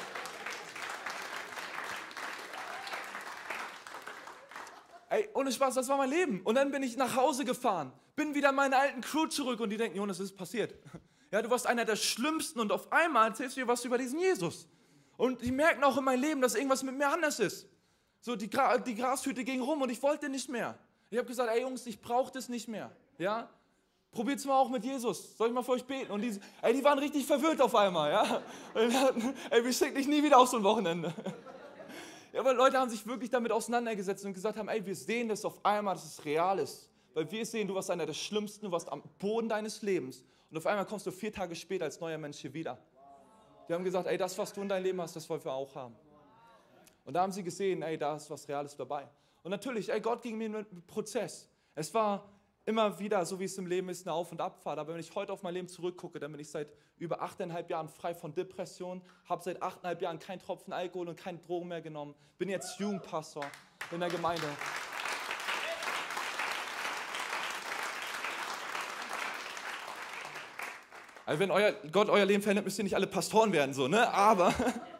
[5.11, 6.41] Ey, ohne Spaß, das war mein Leben.
[6.43, 9.71] Und dann bin ich nach Hause gefahren, bin wieder in meine alten Crew zurück und
[9.71, 10.75] die denken, Jonas, was ist passiert?
[11.31, 14.19] Ja, du warst einer der Schlimmsten und auf einmal erzählst du dir was über diesen
[14.19, 14.67] Jesus.
[15.19, 17.69] Und die merken auch in meinem Leben, dass irgendwas mit mir anders ist.
[18.23, 20.79] So, die, Gra die Grashütte ging rum und ich wollte nicht mehr.
[21.11, 22.97] Ich habe gesagt, ey Jungs, ich brauche das nicht mehr.
[23.19, 23.51] Ja?
[24.11, 25.37] Probiert es mal auch mit Jesus.
[25.37, 26.11] Soll ich mal für euch beten?
[26.13, 28.11] Und die, ey, die waren richtig verwirrt auf einmal.
[28.11, 28.43] Ja?
[29.51, 31.13] ey, wir schicken dich nie wieder auf so ein Wochenende.
[32.31, 35.47] Ja, aber Leute haben sich wirklich damit auseinandergesetzt und gesagt haben, ey, wir sehen das
[35.47, 36.91] auf einmal, dass es real ist.
[37.15, 40.23] Weil wir sehen, du warst einer der Schlimmsten, du warst am Boden deines Lebens.
[40.51, 42.79] Und auf einmal kommst du vier Tage später als neuer Mensch hier wieder.
[43.69, 45.75] Die haben gesagt, ey, das, was du in deinem Leben hast, das wollen wir auch
[45.75, 45.97] haben.
[47.05, 49.09] Und da haben sie gesehen, ey, da ist was Reales dabei.
[49.43, 51.49] Und natürlich, ey, Gott ging mir mit einem Prozess.
[51.75, 52.29] Es war
[52.69, 54.79] immer wieder, so wie es im Leben ist, eine Auf- und Abfahrt.
[54.79, 57.89] Aber wenn ich heute auf mein Leben zurückgucke, dann bin ich seit über achteinhalb Jahren
[57.89, 62.15] frei von Depressionen, habe seit achteinhalb Jahren keinen Tropfen Alkohol und keine Drogen mehr genommen,
[62.37, 63.47] bin jetzt Jugendpastor
[63.91, 64.45] in der Gemeinde.
[71.25, 74.13] Also wenn euer, Gott euer Leben verändert, müsst ihr nicht alle Pastoren werden, so, ne?
[74.13, 74.53] Aber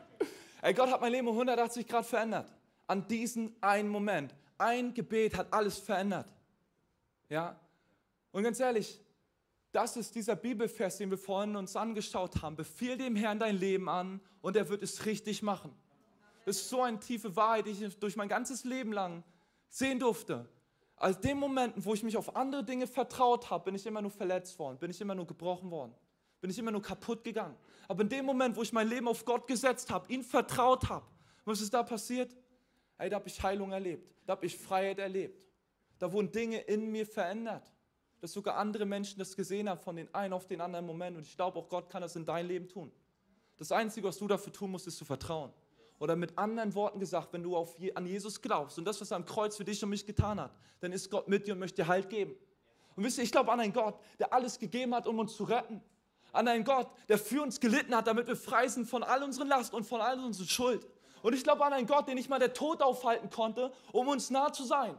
[0.63, 2.51] ey, Gott hat mein Leben um 180 Grad verändert.
[2.87, 4.35] An diesen einen Moment.
[4.57, 6.27] Ein Gebet hat alles verändert.
[7.29, 7.59] Ja?
[8.33, 9.01] Und ganz ehrlich,
[9.73, 12.57] das ist dieser Bibelvers, den wir vorhin uns angeschaut haben.
[12.57, 15.75] Befiehl dem Herrn dein Leben an und er wird es richtig machen.
[16.47, 19.23] Das ist so eine tiefe Wahrheit, die ich durch mein ganzes Leben lang
[19.69, 20.49] sehen durfte.
[20.97, 24.11] Als den Momenten, wo ich mich auf andere Dinge vertraut habe, bin ich immer nur
[24.11, 25.95] verletzt worden, bin ich immer nur gebrochen worden,
[26.41, 27.55] bin ich immer nur kaputt gegangen.
[27.87, 31.07] Aber in dem Moment, wo ich mein Leben auf Gott gesetzt habe, ihn vertraut habe,
[31.45, 32.35] was ist da passiert?
[32.97, 35.48] Ey, da habe ich Heilung erlebt, da habe ich Freiheit erlebt.
[35.99, 37.73] Da wurden Dinge in mir verändert.
[38.21, 41.17] Dass sogar andere Menschen das gesehen haben von den einen auf den anderen Moment.
[41.17, 42.91] Und ich glaube, auch Gott kann das in dein Leben tun.
[43.57, 45.53] Das Einzige, was du dafür tun musst, ist zu vertrauen.
[45.99, 49.17] Oder mit anderen Worten gesagt, wenn du auf, an Jesus glaubst und das, was er
[49.17, 51.83] am Kreuz für dich und mich getan hat, dann ist Gott mit dir und möchte
[51.83, 52.37] dir Halt geben.
[52.95, 55.45] Und wisst ihr, ich glaube an einen Gott, der alles gegeben hat, um uns zu
[55.45, 55.83] retten.
[56.33, 59.49] An einen Gott, der für uns gelitten hat, damit wir frei sind von all unseren
[59.49, 60.87] Last und von all unserer Schuld.
[61.23, 64.31] Und ich glaube an einen Gott, den nicht mal der Tod aufhalten konnte, um uns
[64.31, 64.97] nah zu sein.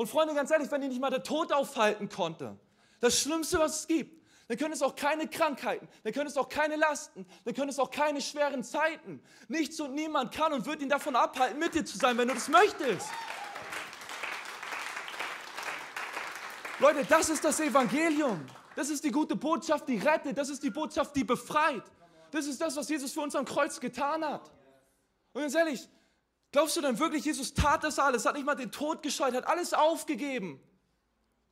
[0.00, 2.58] Und Freunde, ganz ehrlich, wenn ihn nicht mal der Tod aufhalten konnte,
[3.00, 6.48] das Schlimmste, was es gibt, dann können es auch keine Krankheiten, dann können es auch
[6.48, 9.22] keine Lasten, dann können es auch keine schweren Zeiten.
[9.48, 12.32] Nichts und niemand kann und wird ihn davon abhalten, mit dir zu sein, wenn du
[12.32, 13.10] das möchtest.
[16.78, 18.46] Leute, das ist das Evangelium.
[18.76, 20.38] Das ist die gute Botschaft, die rettet.
[20.38, 21.84] Das ist die Botschaft, die befreit.
[22.30, 24.50] Das ist das, was Jesus für uns am Kreuz getan hat.
[25.34, 25.86] Und ganz ehrlich,
[26.52, 29.46] Glaubst du denn wirklich, Jesus tat das alles, hat nicht mal den Tod gescheut, hat
[29.46, 30.60] alles aufgegeben,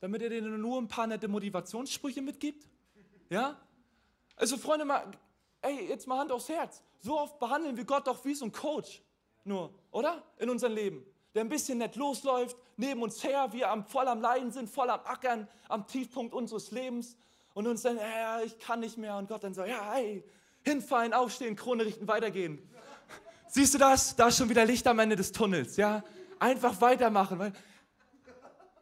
[0.00, 2.68] damit er dir nur ein paar nette Motivationssprüche mitgibt?
[3.30, 3.56] Ja?
[4.34, 5.10] Also Freunde, mal,
[5.62, 6.82] ey, jetzt mal Hand aufs Herz.
[7.00, 9.02] So oft behandeln wir Gott doch wie so ein Coach,
[9.44, 10.24] nur, oder?
[10.38, 11.04] In unserem Leben.
[11.34, 14.90] Der ein bisschen nett losläuft, neben uns her, wir am, voll am Leiden sind, voll
[14.90, 17.16] am Ackern, am Tiefpunkt unseres Lebens
[17.54, 20.24] und uns dann, ja, ich kann nicht mehr und Gott dann so, ja, hey,
[20.64, 22.68] hinfallen, aufstehen, Krone richten, weitergehen.
[23.48, 24.14] Siehst du das?
[24.14, 25.76] Da ist schon wieder Licht am Ende des Tunnels.
[25.76, 26.04] Ja?
[26.38, 27.38] Einfach weitermachen.
[27.38, 27.52] Weil,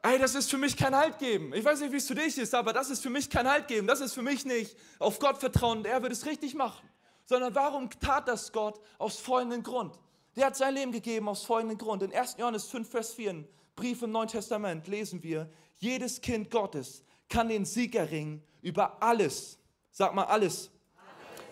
[0.03, 1.53] ey, das ist für mich kein Halt geben.
[1.55, 3.69] Ich weiß nicht, wie es für dich ist, aber das ist für mich kein Halt
[3.69, 3.87] geben.
[3.87, 6.89] Das ist für mich nicht auf Gott vertrauen und er wird es richtig machen.
[7.25, 8.81] Sondern warum tat das Gott?
[8.99, 9.99] Aus folgendem Grund.
[10.35, 12.03] Der hat sein Leben gegeben aus folgendem Grund.
[12.03, 12.37] In 1.
[12.39, 17.49] Johannes 5, Vers 4, ein Brief im Neuen Testament, lesen wir, jedes Kind Gottes kann
[17.49, 19.59] den Sieg erringen über alles.
[19.91, 20.71] Sag mal alles.
[20.71, 20.71] alles.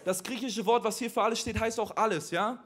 [0.04, 2.62] Das griechische Wort, was hier für alles steht, heißt auch alles, ja?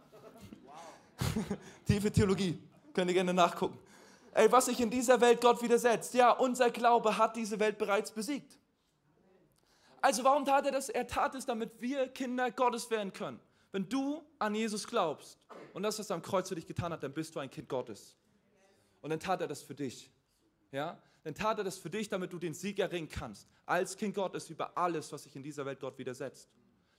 [1.86, 2.58] Tiefe Theologie.
[2.94, 3.78] Könnt ihr gerne nachgucken.
[4.32, 6.14] Ey, was sich in dieser Welt Gott widersetzt.
[6.14, 8.58] Ja, unser Glaube hat diese Welt bereits besiegt.
[10.00, 10.88] Also warum tat er das?
[10.88, 13.40] Er tat es, damit wir Kinder Gottes werden können.
[13.72, 15.38] Wenn du an Jesus glaubst
[15.74, 17.68] und das, was er am Kreuz für dich getan hat, dann bist du ein Kind
[17.68, 18.16] Gottes.
[19.00, 20.10] Und dann tat er das für dich.
[20.72, 21.00] Ja?
[21.24, 23.48] Dann tat er das für dich, damit du den Sieg erringen kannst.
[23.66, 26.48] Als Kind Gottes über alles, was sich in dieser Welt Gott widersetzt.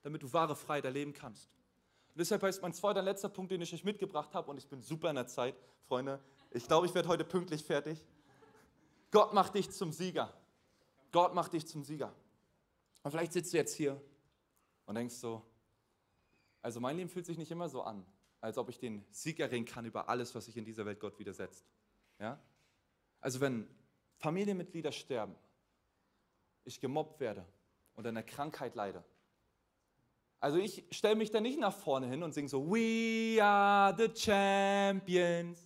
[0.04, 1.50] Damit du wahre Freiheit erleben kannst.
[2.20, 4.82] Deshalb heißt mein zweiter und letzter Punkt, den ich euch mitgebracht habe, und ich bin
[4.82, 5.56] super in der Zeit,
[5.88, 6.20] Freunde.
[6.52, 8.06] Ich glaube, ich werde heute pünktlich fertig.
[9.10, 10.34] Gott macht dich zum Sieger.
[11.14, 12.14] Gott macht dich zum Sieger.
[13.04, 14.02] Und vielleicht sitzt du jetzt hier
[14.86, 15.42] und denkst so,
[16.62, 18.06] also mein Leben fühlt sich nicht immer so an,
[18.42, 21.18] als ob ich den Sieg erringen kann über alles, was sich in dieser Welt Gott
[21.20, 21.66] widersetzt.
[22.20, 22.38] Ja?
[23.22, 23.66] Also wenn
[24.18, 25.36] Familienmitglieder sterben,
[26.66, 27.46] ich gemobbt werde
[27.96, 29.06] und an einer Krankheit leide,
[30.40, 34.10] also ich stelle mich da nicht nach vorne hin und singe so, We are the
[34.16, 35.66] champions.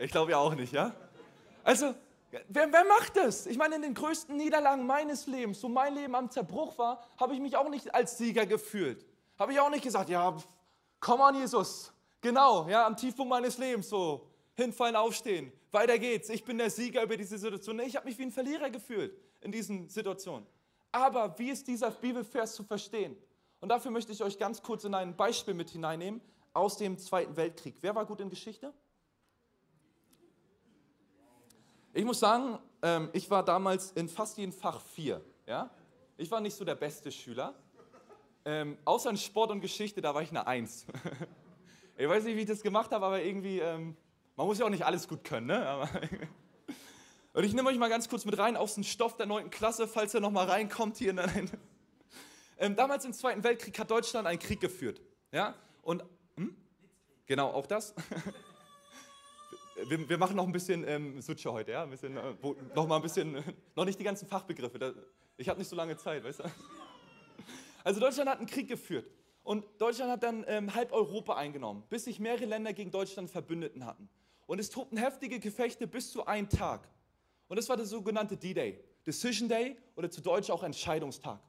[0.00, 0.94] Ich glaube ja auch nicht, ja?
[1.64, 1.92] Also,
[2.30, 3.46] wer, wer macht das?
[3.46, 7.34] Ich meine, in den größten Niederlagen meines Lebens, wo mein Leben am Zerbruch war, habe
[7.34, 9.04] ich mich auch nicht als Sieger gefühlt.
[9.38, 10.36] Habe ich auch nicht gesagt, ja,
[11.00, 11.92] komm an, Jesus.
[12.20, 16.28] Genau, ja, am Tiefpunkt meines Lebens, so, hinfallen, aufstehen, weiter geht's.
[16.28, 17.78] Ich bin der Sieger über diese Situation.
[17.80, 20.46] Ich habe mich wie ein Verlierer gefühlt in diesen Situationen.
[20.92, 23.16] Aber wie ist dieser Bibelvers zu verstehen?
[23.60, 26.20] Und dafür möchte ich euch ganz kurz in ein Beispiel mit hineinnehmen
[26.52, 27.76] aus dem Zweiten Weltkrieg.
[27.80, 28.72] Wer war gut in Geschichte?
[31.92, 35.20] Ich muss sagen, ähm, ich war damals in fast jedem Fach vier.
[35.46, 35.70] Ja?
[36.16, 37.54] Ich war nicht so der beste Schüler.
[38.44, 40.86] Ähm, außer in Sport und Geschichte, da war ich eine Eins.
[41.96, 43.96] ich weiß nicht, wie ich das gemacht habe, aber irgendwie, ähm,
[44.36, 45.48] man muss ja auch nicht alles gut können.
[45.48, 45.88] Ne?
[47.38, 49.48] und ich nehme euch mal ganz kurz mit rein aus dem Stoff der 9.
[49.50, 51.20] Klasse, falls ihr noch mal reinkommt hier in
[52.58, 55.00] ähm, damals im Zweiten Weltkrieg hat Deutschland einen Krieg geführt.
[55.30, 55.54] Ja?
[55.82, 56.02] Und,
[56.36, 56.56] hm?
[57.26, 57.94] Genau, auch das.
[59.88, 61.84] wir, wir, machen noch ein bisschen ähm, Sutsche heute, ja?
[61.84, 63.36] Ein bisschen, äh, wo, noch mal ein bisschen,
[63.76, 64.80] noch nicht die ganzen Fachbegriffe.
[64.80, 64.92] Da,
[65.36, 66.44] ich habe nicht so lange Zeit, weißt du?
[67.84, 69.08] Also Deutschland hat einen Krieg geführt.
[69.44, 73.86] Und Deutschland hat dann ähm, halb Europa eingenommen, bis sich mehrere Länder gegen Deutschland Verbündeten
[73.86, 74.08] hatten.
[74.46, 76.88] Und es tobten heftige Gefechte bis zu einem Tag.
[77.48, 81.40] Und das war der sogenannte D-Day, Decision Day oder zu Deutsch auch Entscheidungstag.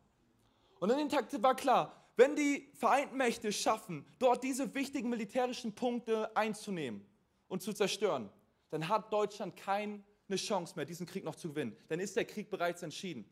[0.80, 5.74] Und an dem Tag war klar, wenn die Vereinten Mächte schaffen, dort diese wichtigen militärischen
[5.74, 7.06] Punkte einzunehmen
[7.48, 8.30] und zu zerstören,
[8.70, 10.02] dann hat Deutschland keine
[10.36, 11.76] Chance mehr, diesen Krieg noch zu gewinnen.
[11.88, 13.26] Dann ist der Krieg bereits entschieden.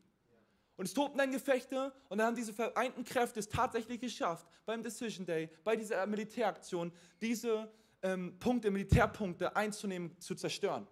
[0.76, 4.82] Und es tobten dann Gefechte und dann haben diese vereinten Kräfte es tatsächlich geschafft, beim
[4.82, 10.86] Decision Day, bei dieser Militäraktion, diese ähm, Punkte, Militärpunkte einzunehmen, zu zerstören.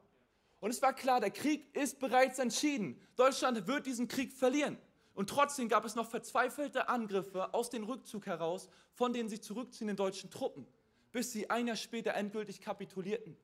[0.61, 3.01] Und es war klar, der Krieg ist bereits entschieden.
[3.17, 4.79] Deutschland wird diesen Krieg verlieren.
[5.15, 9.97] Und trotzdem gab es noch verzweifelte Angriffe aus dem Rückzug heraus von den sich zurückziehenden
[9.97, 10.67] deutschen Truppen,
[11.13, 13.37] bis sie ein Jahr später endgültig kapitulierten.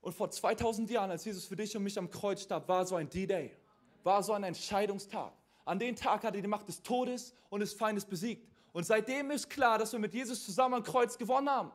[0.00, 2.94] Und vor 2000 Jahren, als Jesus für dich und mich am Kreuz starb, war so
[2.94, 3.56] ein D-Day,
[4.04, 5.32] war so ein Entscheidungstag.
[5.64, 8.48] An dem Tag hat er die Macht des Todes und des Feindes besiegt.
[8.72, 11.72] Und seitdem ist klar, dass wir mit Jesus zusammen am Kreuz gewonnen haben.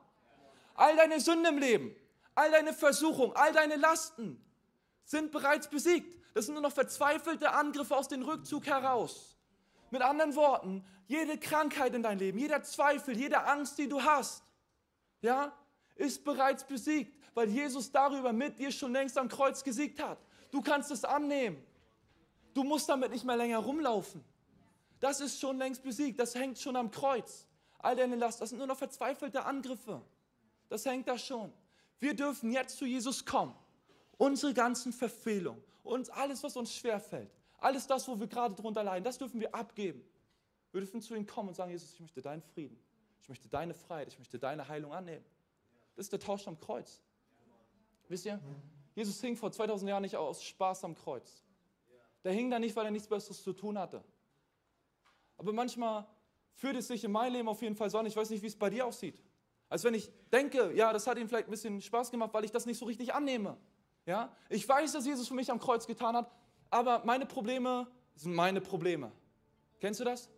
[0.76, 1.96] All deine Sünden im Leben,
[2.36, 4.44] all deine Versuchungen, all deine Lasten
[5.04, 6.18] sind bereits besiegt.
[6.34, 9.36] Das sind nur noch verzweifelte Angriffe aus dem Rückzug heraus.
[9.90, 14.44] Mit anderen Worten, jede Krankheit in deinem Leben, jeder Zweifel, jede Angst, die du hast,
[15.22, 15.52] ja,
[15.96, 20.18] ist bereits besiegt, weil Jesus darüber mit dir schon längst am Kreuz gesiegt hat.
[20.50, 21.62] Du kannst es annehmen.
[22.54, 24.24] Du musst damit nicht mehr länger rumlaufen.
[25.00, 26.20] Das ist schon längst besiegt.
[26.20, 27.46] Das hängt schon am Kreuz.
[27.80, 30.02] All deine Last, das sind nur noch verzweifelte Angriffe.
[30.70, 31.52] Das hängt da schon.
[32.02, 33.56] Wir dürfen jetzt zu Jesus kommen.
[34.18, 39.04] Unsere ganzen Verfehlungen, uns alles, was uns schwerfällt, alles das, wo wir gerade drunter leiden,
[39.04, 40.04] das dürfen wir abgeben.
[40.72, 42.78] Wir dürfen zu ihm kommen und sagen, Jesus, ich möchte deinen Frieden,
[43.22, 45.24] ich möchte deine Freiheit, ich möchte deine Heilung annehmen.
[45.96, 47.02] Das ist der Tausch am Kreuz.
[48.08, 48.40] Wisst ihr,
[48.96, 51.44] Jesus hing vor 2000 Jahren nicht aus Spaß am Kreuz.
[52.24, 54.04] Der hing da nicht, weil er nichts Besseres zu tun hatte.
[55.38, 56.08] Aber manchmal
[56.56, 58.06] führt es sich in meinem Leben auf jeden Fall so an.
[58.08, 59.22] Ich weiß nicht, wie es bei dir aussieht.
[59.72, 62.52] Als wenn ich denke, ja, das hat ihm vielleicht ein bisschen Spaß gemacht, weil ich
[62.52, 63.56] das nicht so richtig annehme.
[64.06, 64.36] Ja?
[64.50, 66.30] Ich weiß, dass Jesus für mich am Kreuz getan hat,
[66.70, 69.14] aber meine Probleme sind meine Probleme.
[69.80, 70.30] Kennst du das?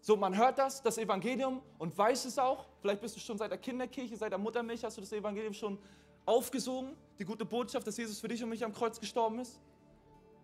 [0.00, 2.68] So, man hört das, das Evangelium und weiß es auch.
[2.80, 5.76] Vielleicht bist du schon seit der Kinderkirche, seit der Muttermilch, hast du das Evangelium schon
[6.24, 9.60] aufgesogen, die gute Botschaft, dass Jesus für dich und mich am Kreuz gestorben ist.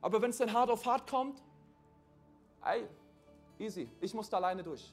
[0.01, 1.41] Aber wenn es dann hart auf hart kommt,
[2.65, 2.89] ey,
[3.61, 4.93] easy, ich muss da alleine durch.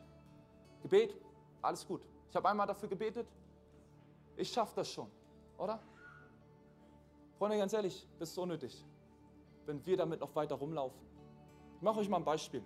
[0.84, 1.18] Gebet,
[1.60, 2.04] alles gut.
[2.34, 3.28] Ich habe einmal dafür gebetet,
[4.36, 5.06] ich schaffe das schon,
[5.56, 5.80] oder?
[7.38, 8.84] Freunde, ganz ehrlich, das ist unnötig,
[9.68, 11.00] wenn wir damit noch weiter rumlaufen.
[11.76, 12.64] Ich mache euch mal ein Beispiel.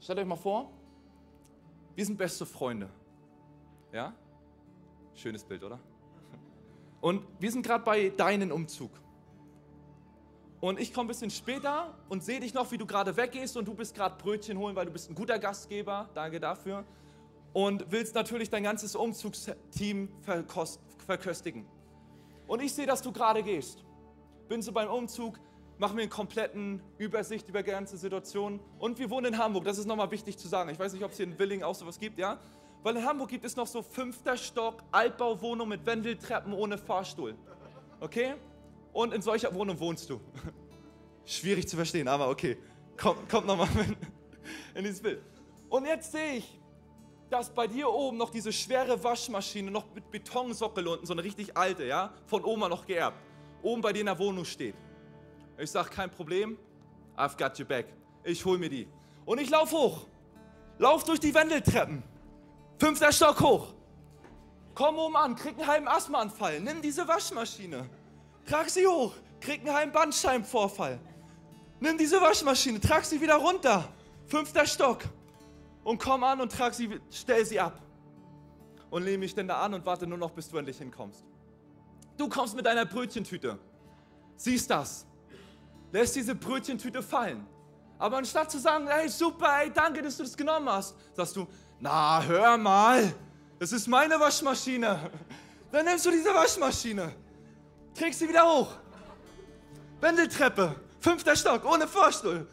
[0.00, 0.70] Stellt euch mal vor,
[1.94, 2.88] wir sind beste Freunde.
[3.92, 4.14] Ja?
[5.12, 5.78] Schönes Bild, oder?
[7.02, 8.92] Und wir sind gerade bei deinem Umzug.
[10.62, 13.68] Und ich komme ein bisschen später und sehe dich noch, wie du gerade weggehst und
[13.68, 16.08] du bist gerade Brötchen holen, weil du bist ein guter Gastgeber.
[16.14, 16.86] Danke dafür.
[17.52, 20.08] Und willst natürlich dein ganzes Umzugsteam
[21.06, 21.66] verköstigen.
[22.46, 23.84] Und ich sehe, dass du gerade gehst.
[24.48, 25.38] Bin so beim Umzug,
[25.78, 28.60] mache mir einen kompletten Übersicht über die ganze Situation.
[28.78, 30.70] Und wir wohnen in Hamburg, das ist nochmal wichtig zu sagen.
[30.70, 32.38] Ich weiß nicht, ob es hier in Willingen auch sowas gibt, ja?
[32.82, 37.34] Weil in Hamburg gibt es noch so fünfter Stock, Altbauwohnung mit Wendeltreppen ohne Fahrstuhl.
[38.00, 38.34] Okay?
[38.92, 40.20] Und in solcher Wohnung wohnst du.
[41.24, 42.58] Schwierig zu verstehen, aber okay.
[42.96, 43.68] Komm, kommt nochmal
[44.74, 45.22] in dieses Bild.
[45.68, 46.60] Und jetzt sehe ich,
[47.32, 51.56] dass bei dir oben noch diese schwere Waschmaschine, noch mit Betonsockel unten, so eine richtig
[51.56, 53.16] alte, ja, von Oma noch geerbt,
[53.62, 54.74] oben bei dir in der Wohnung steht.
[55.56, 56.58] Ich sage, kein Problem,
[57.16, 57.86] I've got your back.
[58.22, 58.86] Ich hol mir die.
[59.24, 60.06] Und ich lauf hoch.
[60.78, 62.02] Lauf durch die Wendeltreppen.
[62.78, 63.68] Fünfter Stock hoch.
[64.74, 66.60] Komm oben an, krieg einen halben Asthmaanfall.
[66.60, 67.88] Nimm diese Waschmaschine.
[68.46, 69.14] Trag sie hoch.
[69.40, 71.00] Krieg einen halben Bandscheibenvorfall.
[71.80, 73.88] Nimm diese Waschmaschine, trag sie wieder runter.
[74.26, 75.04] Fünfter Stock
[75.84, 77.80] und komm an und trag sie, stell sie ab.
[78.90, 81.24] Und lehne mich denn da an und warte nur noch, bis du endlich hinkommst.
[82.16, 83.58] Du kommst mit deiner Brötchentüte,
[84.36, 85.06] siehst das,
[85.92, 87.46] lässt diese Brötchentüte fallen,
[87.98, 91.46] Aber anstatt zu sagen, hey, super, hey, danke, dass du das genommen hast, sagst du,
[91.78, 93.14] na, hör mal,
[93.60, 95.10] das ist meine Waschmaschine.
[95.70, 97.14] Dann nimmst du diese Waschmaschine,
[97.94, 98.72] trägst sie wieder hoch.
[100.00, 102.48] Wendeltreppe, fünfter Stock, ohne Vorstuhl.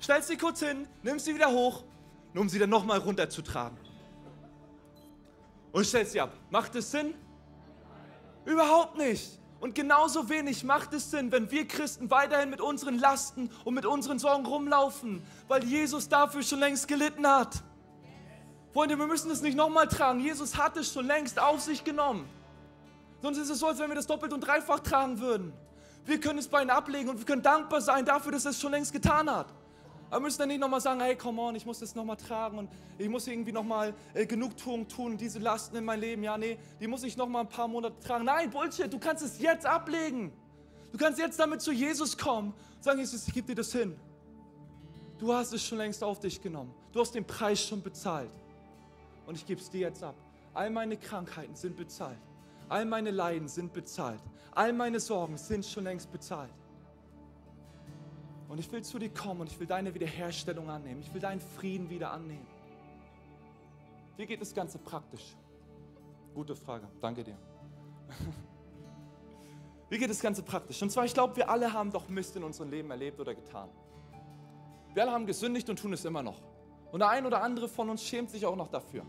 [0.00, 1.84] Stellst sie kurz hin, nimmst sie wieder hoch,
[2.32, 3.76] nur um sie dann nochmal runterzutragen.
[5.72, 6.32] Und stellst sie ab.
[6.50, 7.14] Macht es Sinn?
[8.44, 9.38] Überhaupt nicht.
[9.60, 13.84] Und genauso wenig macht es Sinn, wenn wir Christen weiterhin mit unseren Lasten und mit
[13.84, 17.62] unseren Sorgen rumlaufen, weil Jesus dafür schon längst gelitten hat.
[18.72, 20.20] Freunde, wir müssen es nicht nochmal tragen.
[20.20, 22.26] Jesus hat es schon längst auf sich genommen.
[23.20, 25.52] Sonst ist es so, als wenn wir das doppelt und dreifach tragen würden.
[26.06, 28.60] Wir können es bei ihm ablegen und wir können dankbar sein dafür, dass er es
[28.60, 29.52] schon längst getan hat.
[30.10, 32.58] Aber wir müssen dann nicht nochmal sagen, hey, come on, ich muss das nochmal tragen
[32.58, 36.24] und ich muss irgendwie nochmal äh, Genugtuung tun, diese Lasten in mein Leben.
[36.24, 38.24] Ja, nee, die muss ich nochmal ein paar Monate tragen.
[38.24, 40.32] Nein, Bullshit, du kannst es jetzt ablegen.
[40.90, 43.96] Du kannst jetzt damit zu Jesus kommen und sagen, Jesus, ich gebe dir das hin.
[45.18, 46.74] Du hast es schon längst auf dich genommen.
[46.92, 48.30] Du hast den Preis schon bezahlt.
[49.26, 50.16] Und ich gebe es dir jetzt ab.
[50.54, 52.18] All meine Krankheiten sind bezahlt.
[52.68, 54.20] All meine Leiden sind bezahlt.
[54.52, 56.50] All meine Sorgen sind schon längst bezahlt.
[58.50, 61.00] Und ich will zu dir kommen und ich will deine Wiederherstellung annehmen.
[61.02, 62.44] Ich will deinen Frieden wieder annehmen.
[64.16, 65.36] Wie geht das Ganze praktisch?
[66.34, 67.38] Gute Frage, danke dir.
[69.88, 70.82] Wie geht das Ganze praktisch?
[70.82, 73.68] Und zwar, ich glaube, wir alle haben doch Mist in unserem Leben erlebt oder getan.
[74.94, 76.42] Wir alle haben gesündigt und tun es immer noch.
[76.90, 79.06] Und der ein oder andere von uns schämt sich auch noch dafür.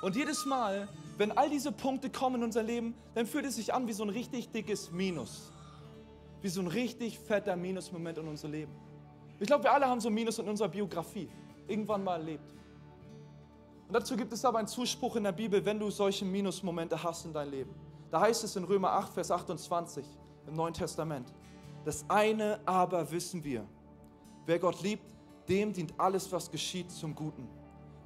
[0.00, 3.74] Und jedes Mal, wenn all diese Punkte kommen in unser Leben, dann fühlt es sich
[3.74, 5.52] an wie so ein richtig dickes Minus
[6.40, 8.72] wie so ein richtig fetter Minusmoment in unser Leben.
[9.40, 11.28] Ich glaube, wir alle haben so Minus in unserer Biografie
[11.66, 12.54] irgendwann mal erlebt.
[13.86, 17.24] Und dazu gibt es aber einen Zuspruch in der Bibel, wenn du solche Minusmomente hast
[17.24, 17.74] in deinem Leben.
[18.10, 20.04] Da heißt es in Römer 8, Vers 28
[20.46, 21.32] im Neuen Testament.
[21.84, 23.64] Das eine aber wissen wir.
[24.46, 25.06] Wer Gott liebt,
[25.48, 27.48] dem dient alles, was geschieht, zum Guten.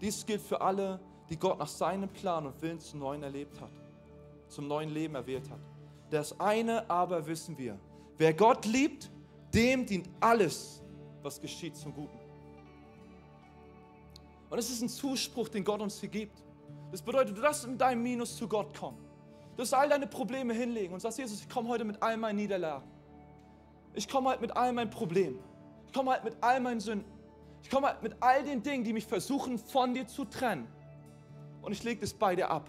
[0.00, 3.70] Dies gilt für alle, die Gott nach seinem Plan und Willen zum neuen erlebt hat,
[4.48, 5.60] zum neuen Leben erwählt hat.
[6.10, 7.78] Das eine aber wissen wir.
[8.18, 9.10] Wer Gott liebt,
[9.52, 10.82] dem dient alles,
[11.22, 12.18] was geschieht, zum Guten.
[14.50, 16.42] Und es ist ein Zuspruch, den Gott uns hier gibt.
[16.90, 18.98] Das bedeutet, du darfst in deinem Minus zu Gott kommen.
[19.52, 22.36] Du darfst all deine Probleme hinlegen und sagst, Jesus, ich komme heute mit all meinen
[22.36, 22.86] Niederlagen.
[23.94, 25.38] Ich komme halt mit all meinen Problemen.
[25.86, 27.10] Ich komme halt mit all meinen Sünden.
[27.62, 30.66] Ich komme halt mit all den Dingen, die mich versuchen, von dir zu trennen.
[31.62, 32.68] Und ich lege das bei dir ab.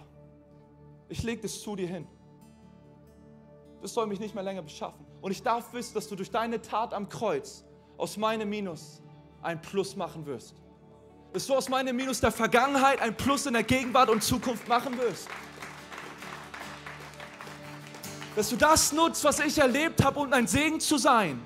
[1.09, 2.07] Ich lege das zu dir hin.
[3.81, 5.05] Das soll mich nicht mehr länger beschaffen.
[5.23, 7.63] Und ich darf wissen, dass du durch deine Tat am Kreuz
[7.97, 9.01] aus meinem Minus
[9.41, 10.53] ein Plus machen wirst.
[11.31, 14.97] Dass du aus meinem Minus der Vergangenheit ein Plus in der Gegenwart und Zukunft machen
[14.97, 15.29] wirst.
[18.35, 21.41] Dass du das nutzt, was ich erlebt habe, um ein Segen zu sein.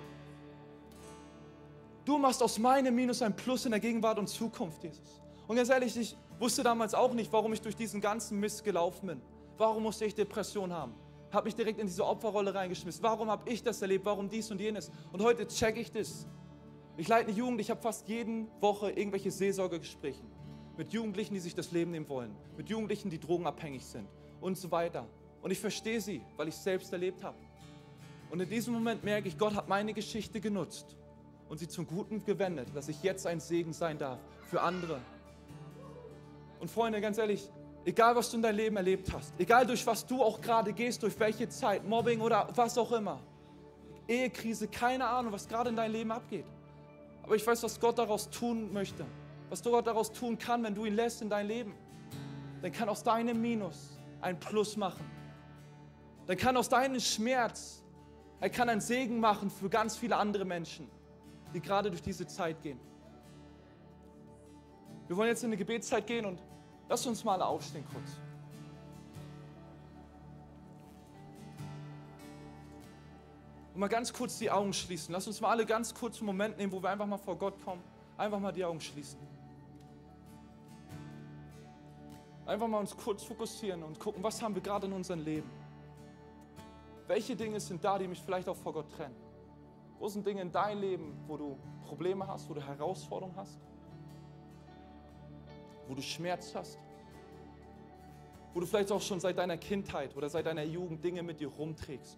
[2.03, 5.21] Du machst aus meinem Minus ein Plus in der Gegenwart und Zukunft, Jesus.
[5.47, 9.05] Und ganz ehrlich, ich wusste damals auch nicht, warum ich durch diesen ganzen Mist gelaufen
[9.05, 9.21] bin.
[9.55, 10.95] Warum musste ich Depression haben?
[11.31, 13.03] Habe mich direkt in diese Opferrolle reingeschmissen.
[13.03, 14.05] Warum habe ich das erlebt?
[14.05, 14.91] Warum dies und jenes?
[15.11, 16.27] Und heute checke ich das.
[16.95, 20.23] Ich leite eine Jugend, ich habe fast jede Woche irgendwelche Seelsorgegespräche
[20.77, 24.07] mit Jugendlichen, die sich das Leben nehmen wollen, mit Jugendlichen, die drogenabhängig sind
[24.41, 25.07] und so weiter.
[25.41, 27.37] Und ich verstehe sie, weil ich es selbst erlebt habe.
[28.29, 30.95] Und in diesem Moment merke ich, Gott hat meine Geschichte genutzt
[31.49, 34.99] und sie zum Guten gewendet, dass ich jetzt ein Segen sein darf für andere.
[36.59, 37.49] Und Freunde, ganz ehrlich,
[37.87, 41.01] Egal, was du in deinem Leben erlebt hast, egal durch was du auch gerade gehst,
[41.03, 43.21] durch welche Zeit, Mobbing oder was auch immer,
[44.05, 46.43] Ehekrise, keine Ahnung, was gerade in deinem Leben abgeht.
[47.23, 49.05] Aber ich weiß, was Gott daraus tun möchte,
[49.47, 51.75] was Gott daraus tun kann, wenn du ihn lässt in dein Leben.
[52.61, 55.09] Dann kann aus deinem Minus ein Plus machen.
[56.25, 57.85] Dann kann aus deinem Schmerz,
[58.41, 60.89] er kann einen Segen machen für ganz viele andere Menschen,
[61.53, 62.81] die gerade durch diese Zeit gehen.
[65.07, 66.41] Wir wollen jetzt in eine Gebetszeit gehen und
[66.89, 68.17] Lass uns mal aufstehen kurz.
[73.73, 75.13] Und mal ganz kurz die Augen schließen.
[75.13, 77.61] Lass uns mal alle ganz kurz einen Moment nehmen, wo wir einfach mal vor Gott
[77.63, 77.83] kommen.
[78.17, 79.19] Einfach mal die Augen schließen.
[82.47, 85.49] Einfach mal uns kurz fokussieren und gucken, was haben wir gerade in unserem Leben.
[87.05, 89.15] Welche Dinge sind da, die mich vielleicht auch vor Gott trennen?
[89.99, 93.59] Wo sind Dinge in deinem Leben, wo du Probleme hast, wo du Herausforderungen hast?
[95.87, 96.77] Wo du Schmerz hast,
[98.53, 101.47] wo du vielleicht auch schon seit deiner Kindheit oder seit deiner Jugend Dinge mit dir
[101.47, 102.17] rumträgst,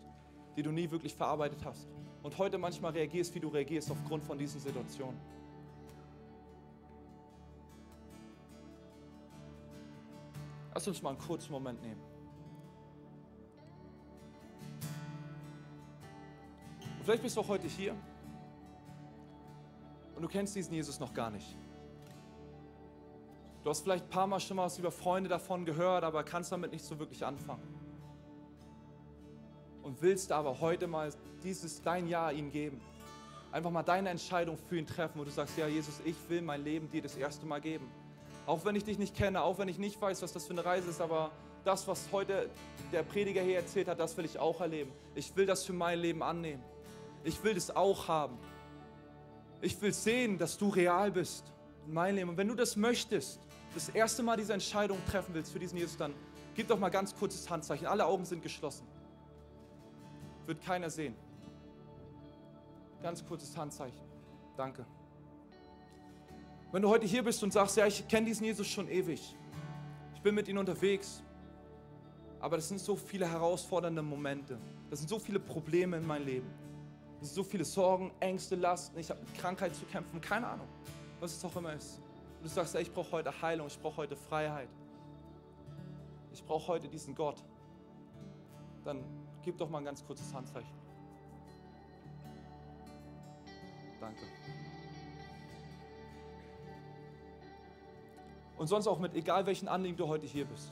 [0.56, 1.88] die du nie wirklich verarbeitet hast
[2.24, 5.20] und heute manchmal reagierst, wie du reagierst aufgrund von diesen Situationen.
[10.74, 12.00] Lass uns mal einen kurzen Moment nehmen.
[16.82, 17.96] Und vielleicht bist du auch heute hier
[20.16, 21.58] und du kennst diesen Jesus noch gar nicht.
[23.70, 26.52] Du hast vielleicht ein paar Mal schon mal was über Freunde davon gehört, aber kannst
[26.52, 27.62] damit nicht so wirklich anfangen.
[29.84, 31.12] Und willst aber heute mal
[31.44, 32.82] dieses dein Ja ihm geben.
[33.52, 36.64] Einfach mal deine Entscheidung für ihn treffen, wo du sagst, ja Jesus, ich will mein
[36.64, 37.88] Leben dir das erste Mal geben.
[38.48, 40.66] Auch wenn ich dich nicht kenne, auch wenn ich nicht weiß, was das für eine
[40.66, 41.30] Reise ist, aber
[41.64, 42.50] das, was heute
[42.92, 44.92] der Prediger hier erzählt hat, das will ich auch erleben.
[45.14, 46.64] Ich will das für mein Leben annehmen.
[47.24, 48.40] Ich will das auch haben.
[49.62, 51.44] Ich will sehen, dass du real bist
[51.86, 52.30] in meinem Leben.
[52.30, 53.40] Und wenn du das möchtest,
[53.74, 56.14] das erste Mal diese Entscheidung treffen willst für diesen Jesus, dann
[56.56, 57.88] gib doch mal ganz kurzes Handzeichen.
[57.88, 58.86] Alle Augen sind geschlossen.
[60.46, 61.16] Wird keiner sehen.
[63.02, 64.02] Ganz kurzes Handzeichen.
[64.58, 64.86] Danke.
[66.72, 69.36] Wenn du heute hier bist und sagst, ja, ich kenne diesen Jesus schon ewig.
[70.14, 71.24] Ich bin mit ihm unterwegs.
[72.40, 74.58] Aber das sind so viele herausfordernde Momente.
[74.90, 76.48] Das sind so viele Probleme in meinem Leben.
[77.20, 78.98] Das sind so viele Sorgen, Ängste, Lasten.
[79.00, 80.22] Ich habe mit Krankheit zu kämpfen.
[80.22, 80.68] Keine Ahnung,
[81.20, 82.00] was es auch immer ist.
[82.40, 84.70] Und du sagst, ich brauche heute Heilung, ich brauche heute Freiheit.
[86.32, 87.44] Ich brauche heute diesen Gott.
[88.86, 89.04] Dann
[89.44, 90.74] gib doch mal ein ganz kurzes Handzeichen.
[94.00, 94.24] Danke.
[98.58, 100.72] Und sonst auch mit egal welchen Anliegen du heute hier bist.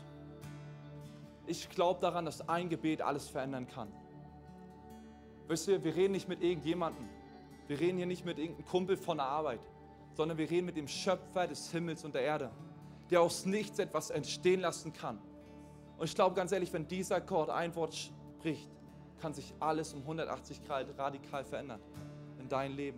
[1.48, 3.92] Ich glaube daran, dass ein Gebet alles verändern kann.
[5.50, 7.10] Wisst ihr, wir reden nicht mit irgendjemandem.
[7.68, 9.60] Wir reden hier nicht mit irgendeinem Kumpel von der Arbeit,
[10.18, 12.50] sondern wir reden mit dem Schöpfer des Himmels und der Erde,
[13.12, 15.20] der aus nichts etwas entstehen lassen kann.
[15.98, 18.70] Und ich glaube ganz ehrlich, wenn dieser Gott ein Wort spricht,
[19.22, 21.80] kann sich alles um 180 Grad radikal verändern
[22.40, 22.98] in dein Leben.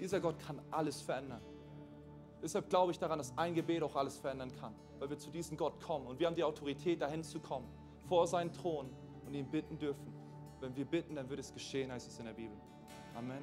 [0.00, 1.40] Dieser Gott kann alles verändern.
[2.42, 5.56] Deshalb glaube ich daran, dass ein Gebet auch alles verändern kann, weil wir zu diesem
[5.56, 7.68] Gott kommen und wir haben die Autorität, dahin zu kommen,
[8.08, 8.90] vor seinen Thron
[9.24, 10.12] und ihn bitten dürfen.
[10.60, 12.56] Wenn wir bitten, dann wird es geschehen, heißt es in der Bibel.
[13.16, 13.42] Amen.